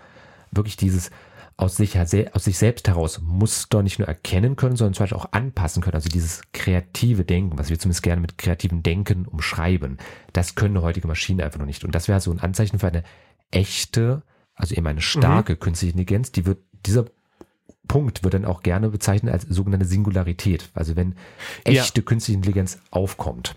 Wirklich 0.52 0.76
dieses 0.76 1.10
aus 1.56 1.76
sich, 1.76 1.96
aus 1.98 2.44
sich 2.44 2.58
selbst 2.58 2.88
heraus 2.88 3.20
Muster 3.20 3.82
nicht 3.82 4.00
nur 4.00 4.08
erkennen 4.08 4.56
können, 4.56 4.74
sondern 4.76 4.94
zum 4.94 5.04
Beispiel 5.04 5.18
auch 5.18 5.32
anpassen 5.32 5.82
können. 5.82 5.94
Also 5.94 6.08
dieses 6.08 6.42
kreative 6.52 7.24
Denken, 7.24 7.58
was 7.58 7.70
wir 7.70 7.78
zumindest 7.78 8.02
gerne 8.02 8.20
mit 8.20 8.38
kreativem 8.38 8.82
Denken 8.82 9.26
umschreiben, 9.26 9.98
das 10.32 10.56
können 10.56 10.80
heutige 10.82 11.06
Maschinen 11.06 11.40
einfach 11.40 11.60
noch 11.60 11.66
nicht. 11.66 11.84
Und 11.84 11.94
das 11.94 12.08
wäre 12.08 12.20
so 12.20 12.32
ein 12.32 12.40
Anzeichen 12.40 12.80
für 12.80 12.88
eine 12.88 13.04
echte, 13.52 14.22
also 14.56 14.74
eben 14.74 14.86
eine 14.86 15.00
starke 15.00 15.56
künstliche 15.56 15.92
Intelligenz, 15.92 16.32
die 16.32 16.44
wird, 16.44 16.58
dieser 16.86 17.04
Punkt 17.86 18.24
wird 18.24 18.34
dann 18.34 18.46
auch 18.46 18.62
gerne 18.62 18.88
bezeichnet 18.88 19.32
als 19.32 19.44
sogenannte 19.44 19.86
Singularität. 19.86 20.70
Also 20.74 20.96
wenn 20.96 21.14
Ja. 21.66 21.82
echte 21.82 22.02
künstliche 22.02 22.36
Intelligenz 22.36 22.78
aufkommt. 22.90 23.56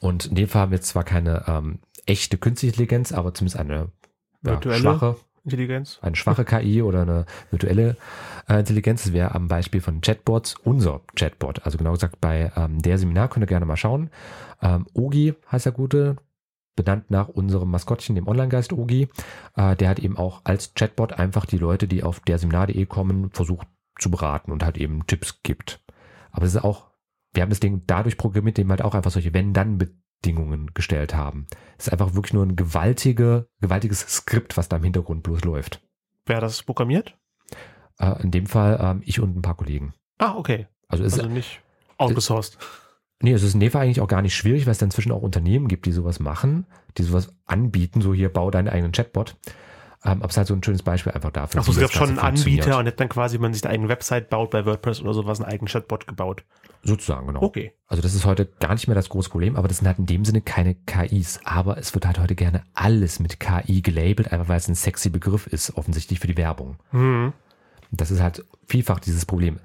Und 0.00 0.26
in 0.26 0.34
dem 0.34 0.48
Fall 0.48 0.62
haben 0.62 0.70
wir 0.70 0.76
jetzt 0.76 0.88
zwar 0.88 1.04
keine 1.04 1.44
ähm, 1.46 1.78
echte 2.06 2.38
künstliche 2.38 2.72
Intelligenz, 2.72 3.12
aber 3.12 3.34
zumindest 3.34 3.58
eine 3.58 3.74
ja, 4.42 4.52
Virtuelle? 4.52 4.80
schwache, 4.80 5.16
Intelligenz? 5.44 5.98
eine 6.02 6.16
schwache 6.16 6.44
KI 6.44 6.82
oder 6.82 7.02
eine 7.02 7.26
virtuelle 7.50 7.96
äh, 8.48 8.58
Intelligenz. 8.58 9.04
Das 9.04 9.12
wäre 9.12 9.34
am 9.34 9.48
Beispiel 9.48 9.80
von 9.80 10.00
Chatbots 10.00 10.54
unser 10.64 11.00
Chatbot. 11.14 11.64
Also 11.64 11.78
genau 11.78 11.92
gesagt 11.92 12.20
bei 12.20 12.52
ähm, 12.56 12.80
der 12.80 12.98
Seminar 12.98 13.28
könnt 13.28 13.44
ihr 13.44 13.48
gerne 13.48 13.66
mal 13.66 13.76
schauen. 13.76 14.10
Ähm, 14.62 14.86
Ogi 14.94 15.34
heißt 15.50 15.66
der 15.66 15.72
Gute, 15.72 16.16
benannt 16.76 17.10
nach 17.10 17.28
unserem 17.28 17.70
Maskottchen, 17.70 18.14
dem 18.14 18.28
Online-Geist 18.28 18.72
Ogi. 18.72 19.08
Äh, 19.56 19.76
der 19.76 19.88
hat 19.88 19.98
eben 19.98 20.16
auch 20.16 20.42
als 20.44 20.74
Chatbot 20.74 21.14
einfach 21.14 21.46
die 21.46 21.58
Leute, 21.58 21.88
die 21.88 22.02
auf 22.02 22.20
der 22.20 22.38
Seminar.de 22.38 22.86
kommen, 22.86 23.30
versucht 23.30 23.66
zu 23.98 24.10
beraten 24.10 24.52
und 24.52 24.62
halt 24.62 24.76
eben 24.76 25.06
Tipps 25.06 25.42
gibt. 25.42 25.80
Aber 26.30 26.44
es 26.44 26.54
ist 26.54 26.62
auch, 26.62 26.90
wir 27.36 27.42
haben 27.42 27.50
das 27.50 27.60
Ding 27.60 27.82
dadurch 27.86 28.16
programmiert, 28.16 28.58
indem 28.58 28.68
wir 28.68 28.72
halt 28.72 28.82
auch 28.82 28.94
einfach 28.94 29.10
solche 29.10 29.32
Wenn-Dann-Bedingungen 29.32 30.72
gestellt 30.74 31.14
haben. 31.14 31.46
Es 31.78 31.86
ist 31.86 31.92
einfach 31.92 32.14
wirklich 32.14 32.32
nur 32.32 32.44
ein 32.44 32.56
gewaltige, 32.56 33.48
gewaltiges 33.60 34.00
Skript, 34.00 34.56
was 34.56 34.68
da 34.68 34.78
im 34.78 34.84
Hintergrund 34.84 35.22
bloß 35.22 35.44
läuft. 35.44 35.82
Wer 36.24 36.36
hat 36.36 36.42
das 36.42 36.62
programmiert? 36.62 37.16
Äh, 37.98 38.22
in 38.22 38.30
dem 38.30 38.46
Fall 38.46 38.78
ähm, 38.80 39.02
ich 39.04 39.20
und 39.20 39.36
ein 39.36 39.42
paar 39.42 39.56
Kollegen. 39.56 39.94
Ah, 40.18 40.34
okay. 40.36 40.66
Also 40.88 41.04
es 41.04 41.18
Also 41.18 41.28
nicht 41.28 41.60
outgesourced. 41.98 42.58
Nee, 43.22 43.32
es 43.32 43.42
ist 43.42 43.54
in 43.54 43.60
dem 43.60 43.70
Fall 43.70 43.84
eigentlich 43.84 44.00
auch 44.00 44.08
gar 44.08 44.22
nicht 44.22 44.34
schwierig, 44.34 44.66
weil 44.66 44.72
es 44.72 44.78
dann 44.78 44.88
inzwischen 44.88 45.12
auch 45.12 45.22
Unternehmen 45.22 45.68
gibt, 45.68 45.86
die 45.86 45.92
sowas 45.92 46.20
machen, 46.20 46.66
die 46.98 47.02
sowas 47.02 47.34
anbieten, 47.46 48.02
so 48.02 48.12
hier 48.12 48.30
bau 48.30 48.50
deinen 48.50 48.68
eigenen 48.68 48.92
Chatbot. 48.92 49.36
Ähm, 50.04 50.12
aber 50.12 50.26
es 50.26 50.32
ist 50.32 50.36
halt 50.36 50.48
so 50.48 50.54
ein 50.54 50.62
schönes 50.62 50.82
Beispiel 50.82 51.12
einfach 51.12 51.30
dafür. 51.30 51.60
Achso, 51.60 51.72
es 51.72 51.80
gab 51.80 51.90
schon 51.90 52.10
einen 52.10 52.18
Anbieter 52.18 52.78
und 52.78 52.86
hat 52.86 53.00
dann 53.00 53.08
quasi, 53.08 53.36
wenn 53.36 53.42
man 53.42 53.54
sich 53.54 53.64
eine 53.64 53.72
eigene 53.74 53.88
Website 53.88 54.30
baut 54.30 54.50
bei 54.50 54.64
WordPress 54.64 55.00
oder 55.00 55.14
sowas, 55.14 55.40
einen 55.40 55.50
eigenen 55.50 55.68
Chatbot 55.68 56.06
gebaut. 56.06 56.44
Sozusagen, 56.82 57.26
genau. 57.26 57.42
Okay. 57.42 57.72
Also 57.88 58.02
das 58.02 58.14
ist 58.14 58.24
heute 58.24 58.46
gar 58.60 58.74
nicht 58.74 58.86
mehr 58.86 58.94
das 58.94 59.08
große 59.08 59.30
Problem, 59.30 59.56
aber 59.56 59.66
das 59.68 59.78
sind 59.78 59.88
halt 59.88 59.98
in 59.98 60.06
dem 60.06 60.24
Sinne 60.24 60.40
keine 60.40 60.74
KIs. 60.74 61.40
Aber 61.44 61.78
es 61.78 61.94
wird 61.94 62.06
halt 62.06 62.20
heute 62.20 62.34
gerne 62.34 62.62
alles 62.74 63.18
mit 63.18 63.40
KI 63.40 63.82
gelabelt, 63.82 64.32
einfach 64.32 64.48
weil 64.48 64.58
es 64.58 64.68
ein 64.68 64.74
sexy 64.74 65.10
Begriff 65.10 65.46
ist, 65.46 65.76
offensichtlich 65.76 66.20
für 66.20 66.28
die 66.28 66.36
Werbung. 66.36 66.76
Hm. 66.90 67.32
Das 67.90 68.10
ist 68.10 68.20
halt 68.20 68.44
vielfach 68.66 69.00
dieses 69.00 69.26
Problem. 69.26 69.58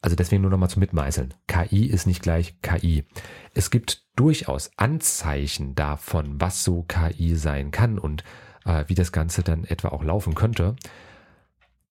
Also 0.00 0.16
deswegen 0.16 0.42
nur 0.42 0.50
nochmal 0.50 0.68
zum 0.68 0.80
Mitmeißeln. 0.80 1.32
KI 1.46 1.86
ist 1.86 2.06
nicht 2.06 2.22
gleich 2.22 2.60
KI. 2.60 3.04
Es 3.54 3.70
gibt 3.70 4.02
durchaus 4.16 4.72
Anzeichen 4.76 5.76
davon, 5.76 6.40
was 6.40 6.64
so 6.64 6.82
KI 6.82 7.36
sein 7.36 7.70
kann 7.70 8.00
und 8.00 8.24
wie 8.64 8.94
das 8.94 9.12
Ganze 9.12 9.42
dann 9.42 9.64
etwa 9.64 9.88
auch 9.88 10.02
laufen 10.02 10.34
könnte. 10.34 10.76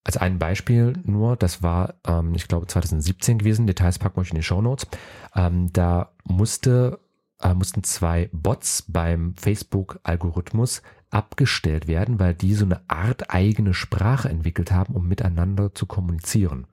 Als 0.04 0.18
ein 0.18 0.40
Beispiel 0.40 0.94
nur, 1.04 1.36
das 1.36 1.62
war, 1.62 1.96
ähm, 2.08 2.34
ich 2.34 2.48
glaube, 2.48 2.66
2017 2.66 3.38
gewesen, 3.38 3.68
Details 3.68 4.00
packen 4.00 4.18
wir 4.18 4.22
euch 4.22 4.32
in 4.32 4.38
die 4.38 4.44
Show 4.44 4.62
Notes. 4.62 4.88
Ähm, 5.36 5.72
da 5.74 6.14
musste, 6.24 7.00
äh, 7.40 7.54
mussten 7.54 7.84
zwei 7.84 8.30
Bots 8.34 8.84
beim 8.88 9.36
Facebook-Algorithmus 9.36 10.82
abgestellt 11.12 11.88
werden, 11.88 12.20
weil 12.20 12.34
die 12.34 12.56
so 12.56 12.66
eine 12.66 12.82
Art 12.90 13.32
eigene 13.32 13.74
Sprache 13.74 14.30
entwickelt 14.30 14.72
haben, 14.72 14.96
um 14.96 15.08
miteinander 15.08 15.76
zu 15.76 15.86
kommunizieren. 15.86 16.66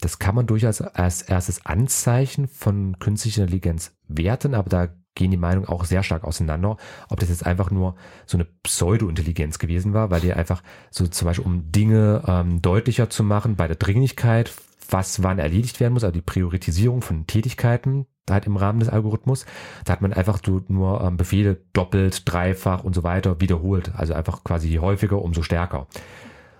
Das 0.00 0.18
kann 0.18 0.34
man 0.34 0.46
durchaus 0.46 0.80
als 0.80 1.22
erstes 1.22 1.64
Anzeichen 1.66 2.48
von 2.48 2.98
künstlicher 2.98 3.42
Intelligenz 3.42 3.92
werten, 4.08 4.54
aber 4.54 4.68
da 4.68 4.88
gehen 5.18 5.30
die 5.30 5.36
Meinungen 5.36 5.68
auch 5.68 5.84
sehr 5.84 6.02
stark 6.02 6.24
auseinander, 6.24 6.78
ob 7.10 7.20
das 7.20 7.28
jetzt 7.28 7.44
einfach 7.44 7.70
nur 7.70 7.96
so 8.24 8.38
eine 8.38 8.46
Pseudo-Intelligenz 8.62 9.58
gewesen 9.58 9.92
war, 9.92 10.10
weil 10.10 10.22
die 10.22 10.32
einfach 10.32 10.62
so 10.90 11.06
zum 11.06 11.26
Beispiel, 11.26 11.44
um 11.44 11.70
Dinge 11.70 12.22
ähm, 12.26 12.62
deutlicher 12.62 13.10
zu 13.10 13.22
machen 13.22 13.56
bei 13.56 13.66
der 13.66 13.76
Dringlichkeit, 13.76 14.52
was 14.88 15.22
wann 15.22 15.38
erledigt 15.38 15.80
werden 15.80 15.92
muss, 15.92 16.04
also 16.04 16.14
die 16.14 16.22
Priorisierung 16.22 17.02
von 17.02 17.26
Tätigkeiten, 17.26 18.06
halt 18.30 18.46
im 18.46 18.56
Rahmen 18.56 18.80
des 18.80 18.88
Algorithmus, 18.88 19.44
da 19.84 19.92
hat 19.92 20.02
man 20.02 20.12
einfach 20.12 20.40
nur 20.68 21.02
ähm, 21.02 21.16
Befehle 21.16 21.60
doppelt, 21.72 22.22
dreifach 22.24 22.84
und 22.84 22.94
so 22.94 23.02
weiter 23.02 23.40
wiederholt, 23.40 23.92
also 23.94 24.14
einfach 24.14 24.44
quasi 24.44 24.68
je 24.68 24.78
häufiger, 24.78 25.20
umso 25.20 25.42
stärker. 25.42 25.86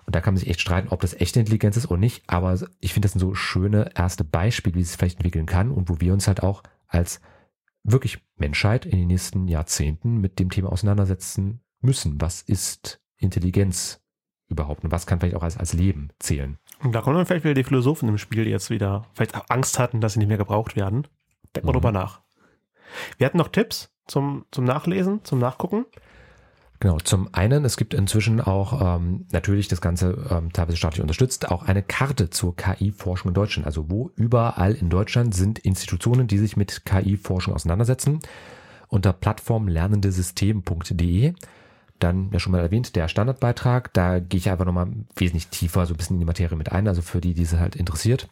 Und 0.05 0.14
da 0.14 0.23
kann 0.23 0.33
man 0.33 0.38
sich 0.38 0.49
echt 0.49 0.62
streiten, 0.62 0.88
ob 0.88 1.03
das 1.03 1.12
echte 1.12 1.38
Intelligenz 1.38 1.77
ist 1.77 1.90
oder 1.90 2.01
nicht. 2.01 2.23
Aber 2.29 2.59
ich 2.81 2.94
finde, 2.94 3.05
das 3.05 3.12
sind 3.12 3.21
so 3.21 3.35
schöne 3.35 3.90
erste 3.94 4.25
Beispiele, 4.25 4.75
wie 4.75 4.81
es 4.81 4.88
sich 4.88 4.97
vielleicht 4.97 5.18
entwickeln 5.18 5.44
kann 5.44 5.71
und 5.71 5.90
wo 5.90 6.01
wir 6.01 6.14
uns 6.14 6.27
halt 6.27 6.42
auch 6.42 6.62
als 6.87 7.21
wirklich 7.85 8.19
Menschheit 8.37 8.87
in 8.87 8.99
den 8.99 9.09
nächsten 9.09 9.49
Jahrzehnten 9.49 10.19
mit 10.19 10.38
dem 10.38 10.51
Thema 10.51 10.71
auseinandersetzen 10.73 11.61
müssen. 11.81 12.21
Was 12.21 12.43
ist 12.43 13.01
Intelligenz? 13.17 14.01
überhaupt 14.51 14.83
und 14.83 14.91
was 14.91 15.07
kann 15.07 15.21
vielleicht 15.21 15.37
auch 15.37 15.43
als, 15.43 15.59
als 15.59 15.75
Leben 15.75 16.09
zählen. 16.21 16.57
Und 16.83 16.93
da 16.95 17.03
kommen 17.03 17.17
dann 17.17 17.27
vielleicht 17.27 17.45
wieder 17.45 17.53
die 17.53 17.64
Philosophen 17.64 18.09
im 18.09 18.17
Spiel, 18.17 18.47
die 18.47 18.51
jetzt 18.51 18.71
wieder 18.71 19.05
vielleicht 19.12 19.37
auch 19.37 19.45
Angst 19.51 19.79
hatten, 19.79 20.01
dass 20.01 20.14
sie 20.14 20.21
nicht 20.21 20.29
mehr 20.29 20.38
gebraucht 20.38 20.75
werden. 20.75 21.07
Denkt 21.55 21.67
mal 21.67 21.73
Mhm. 21.73 21.75
drüber 21.75 21.93
nach. 21.93 22.23
Wir 23.19 23.27
hatten 23.27 23.37
noch 23.37 23.49
Tipps 23.49 23.91
zum, 24.07 24.47
zum 24.51 24.64
Nachlesen, 24.64 25.23
zum 25.23 25.38
Nachgucken. 25.38 25.85
Genau, 26.81 26.99
zum 26.99 27.35
einen, 27.35 27.64
es 27.64 27.77
gibt 27.77 27.93
inzwischen 27.93 28.41
auch 28.41 28.97
ähm, 28.97 29.27
natürlich 29.33 29.67
das 29.67 29.81
Ganze 29.81 30.29
ähm, 30.31 30.53
teilweise 30.53 30.77
staatlich 30.77 31.03
unterstützt, 31.03 31.51
auch 31.51 31.64
eine 31.64 31.83
Karte 31.83 32.31
zur 32.31 32.55
KI-Forschung 32.55 33.31
in 33.31 33.35
Deutschland. 33.35 33.67
Also 33.67 33.91
wo 33.91 34.12
überall 34.14 34.75
in 34.75 34.88
Deutschland 34.88 35.35
sind 35.35 35.59
Institutionen, 35.59 36.29
die 36.29 36.38
sich 36.38 36.57
mit 36.57 36.85
KI-Forschung 36.85 37.55
auseinandersetzen. 37.55 38.21
Unter 38.87 39.12
plattformlernendesystem.de. 39.12 41.35
Dann, 41.99 42.31
ja 42.31 42.38
schon 42.38 42.53
mal 42.53 42.61
erwähnt, 42.61 42.95
der 42.95 43.09
Standardbeitrag. 43.09 43.93
Da 43.93 44.21
gehe 44.21 44.38
ich 44.38 44.49
einfach 44.49 44.64
nochmal 44.64 44.87
wesentlich 45.17 45.49
tiefer 45.49 45.85
so 45.85 45.95
ein 45.95 45.97
bisschen 45.97 46.14
in 46.14 46.21
die 46.21 46.27
Materie 46.27 46.57
mit 46.57 46.71
ein, 46.71 46.87
also 46.87 47.03
für 47.03 47.21
die, 47.21 47.35
die 47.35 47.43
es 47.43 47.55
halt 47.55 47.75
interessiert. 47.75 48.29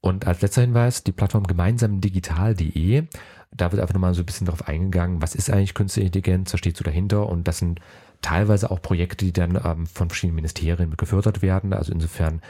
Und 0.00 0.26
als 0.26 0.40
letzter 0.40 0.62
Hinweis, 0.62 1.04
die 1.04 1.12
Plattform 1.12 1.46
gemeinsamdigital.de. 1.46 3.04
Da 3.50 3.72
wird 3.72 3.80
einfach 3.80 3.94
nochmal 3.94 4.14
so 4.14 4.22
ein 4.22 4.26
bisschen 4.26 4.46
darauf 4.46 4.68
eingegangen, 4.68 5.22
was 5.22 5.34
ist 5.34 5.50
eigentlich 5.50 5.74
künstliche 5.74 6.06
Intelligenz, 6.06 6.52
was 6.52 6.58
steht 6.58 6.76
so 6.76 6.84
dahinter 6.84 7.26
und 7.28 7.48
das 7.48 7.58
sind 7.58 7.80
teilweise 8.20 8.70
auch 8.70 8.82
Projekte, 8.82 9.24
die 9.24 9.32
dann 9.32 9.58
ähm, 9.64 9.86
von 9.86 10.08
verschiedenen 10.10 10.36
Ministerien 10.36 10.88
mit 10.90 10.98
gefördert 10.98 11.40
werden. 11.40 11.72
Also 11.72 11.92
insofern, 11.92 12.42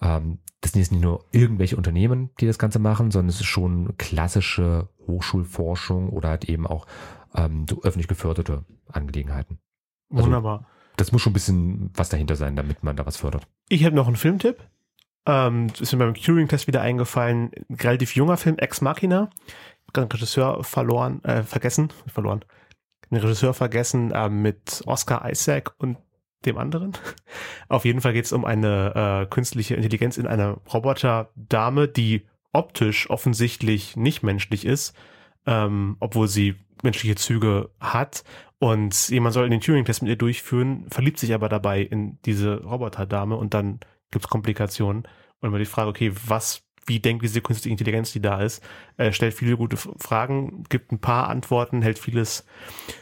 ähm, 0.00 0.38
das 0.60 0.72
sind 0.72 0.80
jetzt 0.80 0.92
nicht 0.92 1.02
nur 1.02 1.24
irgendwelche 1.32 1.76
Unternehmen, 1.76 2.30
die 2.40 2.46
das 2.46 2.58
Ganze 2.58 2.78
machen, 2.78 3.10
sondern 3.10 3.28
es 3.28 3.40
ist 3.40 3.46
schon 3.46 3.96
klassische 3.98 4.88
Hochschulforschung 5.06 6.08
oder 6.10 6.30
halt 6.30 6.44
eben 6.48 6.66
auch 6.66 6.86
ähm, 7.34 7.66
so 7.68 7.82
öffentlich 7.82 8.08
geförderte 8.08 8.64
Angelegenheiten. 8.90 9.58
Also- 10.10 10.26
Wunderbar. 10.26 10.66
Das 10.96 11.12
muss 11.12 11.20
schon 11.20 11.32
ein 11.32 11.34
bisschen 11.34 11.90
was 11.94 12.08
dahinter 12.08 12.36
sein, 12.36 12.56
damit 12.56 12.82
man 12.82 12.96
da 12.96 13.04
was 13.04 13.18
fördert. 13.18 13.46
Ich 13.68 13.84
habe 13.84 13.94
noch 13.94 14.06
einen 14.06 14.16
Filmtipp. 14.16 14.56
Ähm, 15.26 15.66
ist 15.78 15.92
mir 15.92 15.98
beim 15.98 16.14
Turing-Test 16.14 16.68
wieder 16.68 16.80
eingefallen. 16.80 17.50
Ein 17.68 17.74
relativ 17.74 18.14
junger 18.16 18.38
Film, 18.38 18.56
Ex 18.58 18.80
Machina. 18.80 19.28
Den 20.02 20.10
Regisseur 20.10 20.62
verloren, 20.64 21.22
äh, 21.24 21.42
vergessen, 21.42 21.92
verloren. 22.06 22.44
Den 23.10 23.18
Regisseur 23.18 23.54
vergessen 23.54 24.10
äh, 24.12 24.28
mit 24.28 24.82
Oscar 24.86 25.28
Isaac 25.30 25.74
und 25.78 25.98
dem 26.44 26.58
anderen. 26.58 26.92
Auf 27.68 27.84
jeden 27.84 28.00
Fall 28.00 28.12
geht 28.12 28.24
es 28.24 28.32
um 28.32 28.44
eine 28.44 29.24
äh, 29.24 29.26
künstliche 29.26 29.74
Intelligenz 29.74 30.16
in 30.16 30.26
einer 30.26 30.60
Roboterdame, 30.72 31.88
die 31.88 32.26
optisch 32.52 33.10
offensichtlich 33.10 33.96
nicht 33.96 34.22
menschlich 34.22 34.64
ist, 34.64 34.96
ähm, 35.46 35.96
obwohl 36.00 36.28
sie 36.28 36.56
menschliche 36.82 37.16
Züge 37.16 37.70
hat. 37.80 38.24
Und 38.58 39.08
jemand 39.08 39.34
soll 39.34 39.50
den 39.50 39.60
Turing-Test 39.60 40.02
mit 40.02 40.10
ihr 40.10 40.16
durchführen, 40.16 40.86
verliebt 40.88 41.18
sich 41.18 41.34
aber 41.34 41.48
dabei 41.48 41.82
in 41.82 42.18
diese 42.24 42.62
Roboterdame 42.62 43.36
und 43.36 43.52
dann 43.52 43.80
gibt's 44.10 44.28
Komplikationen. 44.28 45.06
Und 45.40 45.48
immer 45.48 45.58
die 45.58 45.66
Frage, 45.66 45.90
okay, 45.90 46.12
was, 46.26 46.62
wie 46.86 47.00
denkt 47.00 47.24
diese 47.24 47.40
künstliche 47.40 47.72
Intelligenz, 47.72 48.12
die 48.12 48.20
da 48.20 48.40
ist, 48.40 48.62
äh, 48.96 49.12
stellt 49.12 49.34
viele 49.34 49.56
gute 49.56 49.76
Fragen, 49.76 50.64
gibt 50.68 50.92
ein 50.92 51.00
paar 51.00 51.28
Antworten, 51.28 51.82
hält 51.82 51.98
vieles 51.98 52.46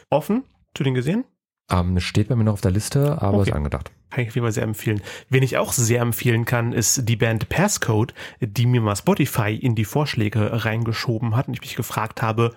offen. 0.09 0.43
Zu 0.73 0.83
den 0.83 0.93
gesehen? 0.93 1.23
Ähm, 1.71 1.99
steht 1.99 2.27
bei 2.27 2.35
mir 2.35 2.43
noch 2.43 2.53
auf 2.53 2.61
der 2.61 2.71
Liste, 2.71 3.21
aber 3.21 3.39
Okay. 3.39 3.49
ist 3.49 3.55
angedacht. 3.55 3.91
Kann 4.11 4.21
ich 4.23 4.29
auf 4.29 4.35
jeden 4.35 4.45
Fall 4.45 4.51
sehr 4.51 4.63
empfehlen. 4.63 5.01
Wen 5.29 5.41
ich 5.41 5.57
auch 5.57 5.73
sehr 5.73 6.01
empfehlen 6.01 6.45
kann, 6.45 6.73
ist 6.73 7.09
die 7.09 7.15
Band 7.15 7.49
Passcode, 7.49 8.13
die 8.39 8.67
mir 8.67 8.81
mal 8.81 8.95
Spotify 8.95 9.55
in 9.55 9.73
die 9.73 9.85
Vorschläge 9.85 10.63
reingeschoben 10.63 11.35
hat 11.35 11.47
und 11.47 11.55
ich 11.55 11.61
mich 11.61 11.75
gefragt 11.75 12.21
habe, 12.21 12.53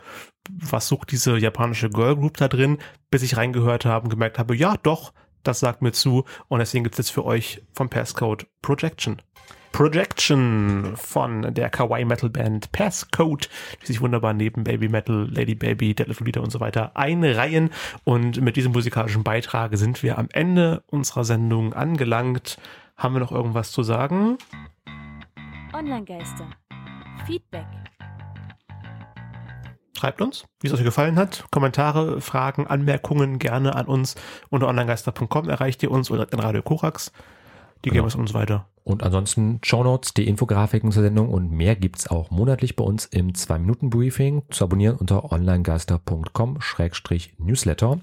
was 0.50 0.88
sucht 0.88 1.10
diese 1.10 1.38
japanische 1.38 1.88
Girlgroup 1.88 2.36
da 2.36 2.48
drin, 2.48 2.78
bis 3.10 3.22
ich 3.22 3.36
reingehört 3.36 3.86
habe 3.86 4.04
und 4.04 4.10
gemerkt 4.10 4.38
habe, 4.38 4.54
ja 4.54 4.76
doch, 4.82 5.12
das 5.42 5.60
sagt 5.60 5.80
mir 5.80 5.92
zu 5.92 6.24
und 6.48 6.58
deswegen 6.58 6.84
gibt's 6.84 6.98
jetzt 6.98 7.10
für 7.10 7.24
euch 7.24 7.62
vom 7.72 7.88
Passcode 7.88 8.46
Projection. 8.60 9.22
Projection 9.72 10.96
von 10.96 11.54
der 11.54 11.70
Kawaii 11.70 12.04
Metal 12.04 12.30
Band 12.30 12.72
Passcode, 12.72 13.48
die 13.82 13.86
sich 13.86 14.00
wunderbar 14.00 14.32
neben 14.32 14.64
Baby 14.64 14.88
Metal, 14.88 15.28
Lady 15.30 15.54
Baby, 15.54 15.94
Deadlift 15.94 16.20
Lolita 16.20 16.40
und 16.40 16.50
so 16.50 16.60
weiter 16.60 16.96
einreihen. 16.96 17.70
Und 18.04 18.40
mit 18.40 18.56
diesem 18.56 18.72
musikalischen 18.72 19.22
Beitrag 19.24 19.76
sind 19.76 20.02
wir 20.02 20.18
am 20.18 20.28
Ende 20.32 20.82
unserer 20.86 21.24
Sendung 21.24 21.74
angelangt. 21.74 22.58
Haben 22.96 23.14
wir 23.14 23.20
noch 23.20 23.32
irgendwas 23.32 23.70
zu 23.70 23.82
sagen? 23.82 24.38
Online-Geister. 25.72 26.46
Feedback. 27.26 27.66
Schreibt 29.96 30.22
uns, 30.22 30.44
wie 30.60 30.68
es 30.68 30.74
euch 30.74 30.84
gefallen 30.84 31.18
hat. 31.18 31.44
Kommentare, 31.50 32.20
Fragen, 32.20 32.66
Anmerkungen 32.68 33.38
gerne 33.38 33.74
an 33.74 33.86
uns. 33.86 34.14
Unter 34.48 34.68
onlinegeister.com 34.68 35.48
erreicht 35.48 35.82
ihr 35.82 35.90
uns 35.90 36.10
oder 36.10 36.18
direkt 36.18 36.34
an 36.34 36.40
Radio 36.40 36.62
Korax. 36.62 37.12
Die 37.84 37.90
geben 37.90 37.98
Genau. 37.98 38.06
es 38.08 38.14
uns 38.14 38.34
weiter. 38.34 38.68
Und 38.88 39.02
ansonsten 39.02 39.60
Shownotes, 39.62 40.14
die 40.14 40.26
Infografiken 40.26 40.90
zur 40.92 41.02
Sendung 41.02 41.28
und 41.28 41.50
mehr 41.50 41.76
gibt's 41.76 42.08
auch 42.08 42.30
monatlich 42.30 42.74
bei 42.74 42.82
uns 42.82 43.04
im 43.04 43.32
2-Minuten-Briefing 43.32 44.44
zu 44.48 44.64
abonnieren 44.64 44.96
unter 44.96 45.30
onlinegeister.com-newsletter. 45.30 48.00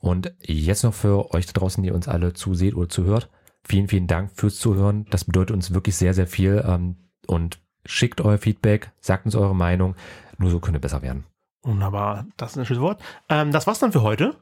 Und 0.00 0.34
jetzt 0.40 0.82
noch 0.82 0.92
für 0.92 1.32
euch 1.32 1.46
da 1.46 1.52
draußen, 1.52 1.84
die 1.84 1.92
uns 1.92 2.08
alle 2.08 2.32
zuseht 2.32 2.74
oder 2.74 2.88
zuhört, 2.88 3.30
vielen, 3.62 3.86
vielen 3.86 4.08
Dank 4.08 4.32
fürs 4.34 4.58
Zuhören. 4.58 5.06
Das 5.08 5.24
bedeutet 5.24 5.54
uns 5.54 5.72
wirklich 5.72 5.94
sehr, 5.94 6.14
sehr 6.14 6.26
viel. 6.26 6.64
ähm, 6.66 6.96
Und 7.28 7.60
schickt 7.86 8.20
euer 8.20 8.38
Feedback, 8.38 8.90
sagt 9.00 9.26
uns 9.26 9.36
eure 9.36 9.54
Meinung. 9.54 9.94
Nur 10.38 10.50
so 10.50 10.58
können 10.58 10.74
wir 10.74 10.80
besser 10.80 11.02
werden. 11.02 11.26
Wunderbar, 11.62 12.26
das 12.36 12.50
ist 12.50 12.58
ein 12.58 12.66
schönes 12.66 12.82
Wort. 12.82 13.00
Ähm, 13.28 13.52
das 13.52 13.68
war's 13.68 13.78
dann 13.78 13.92
für 13.92 14.02
heute. 14.02 14.34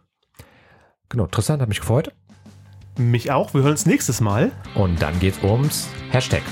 Genau, 1.11 1.27
Tristan 1.27 1.61
hat 1.61 1.69
mich 1.69 1.81
gefreut. 1.81 2.15
Mich 2.99 3.31
auch. 3.31 3.55
Wir 3.55 3.63
hören 3.63 3.73
uns 3.73 3.87
nächstes 3.87 4.21
Mal. 4.21 4.53
Und 4.75 5.01
dann 5.01 5.19
geht's 5.19 5.43
ums 5.43 5.89
Hashtag. 6.11 6.43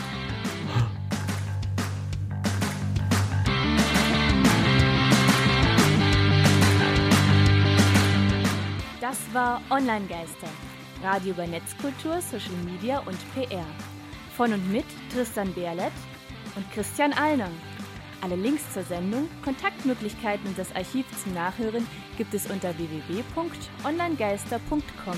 Das 9.00 9.18
war 9.32 9.60
Online-Geister. 9.70 10.48
Radio 11.02 11.32
über 11.32 11.46
Netzkultur, 11.46 12.20
Social 12.20 12.52
Media 12.64 12.98
und 13.00 13.18
PR. 13.34 13.64
Von 14.36 14.52
und 14.52 14.72
mit 14.72 14.84
Tristan 15.12 15.52
Berlet 15.52 15.92
und 16.56 16.70
Christian 16.72 17.12
Allner. 17.12 17.50
Alle 18.22 18.36
Links 18.36 18.62
zur 18.72 18.84
Sendung, 18.84 19.28
Kontaktmöglichkeiten 19.42 20.46
und 20.46 20.56
das 20.58 20.74
Archiv 20.76 21.06
zum 21.22 21.34
Nachhören 21.34 21.86
gibt 22.18 22.34
es 22.34 22.50
unter 22.50 22.76
www.onlinegeister.com. 22.76 25.16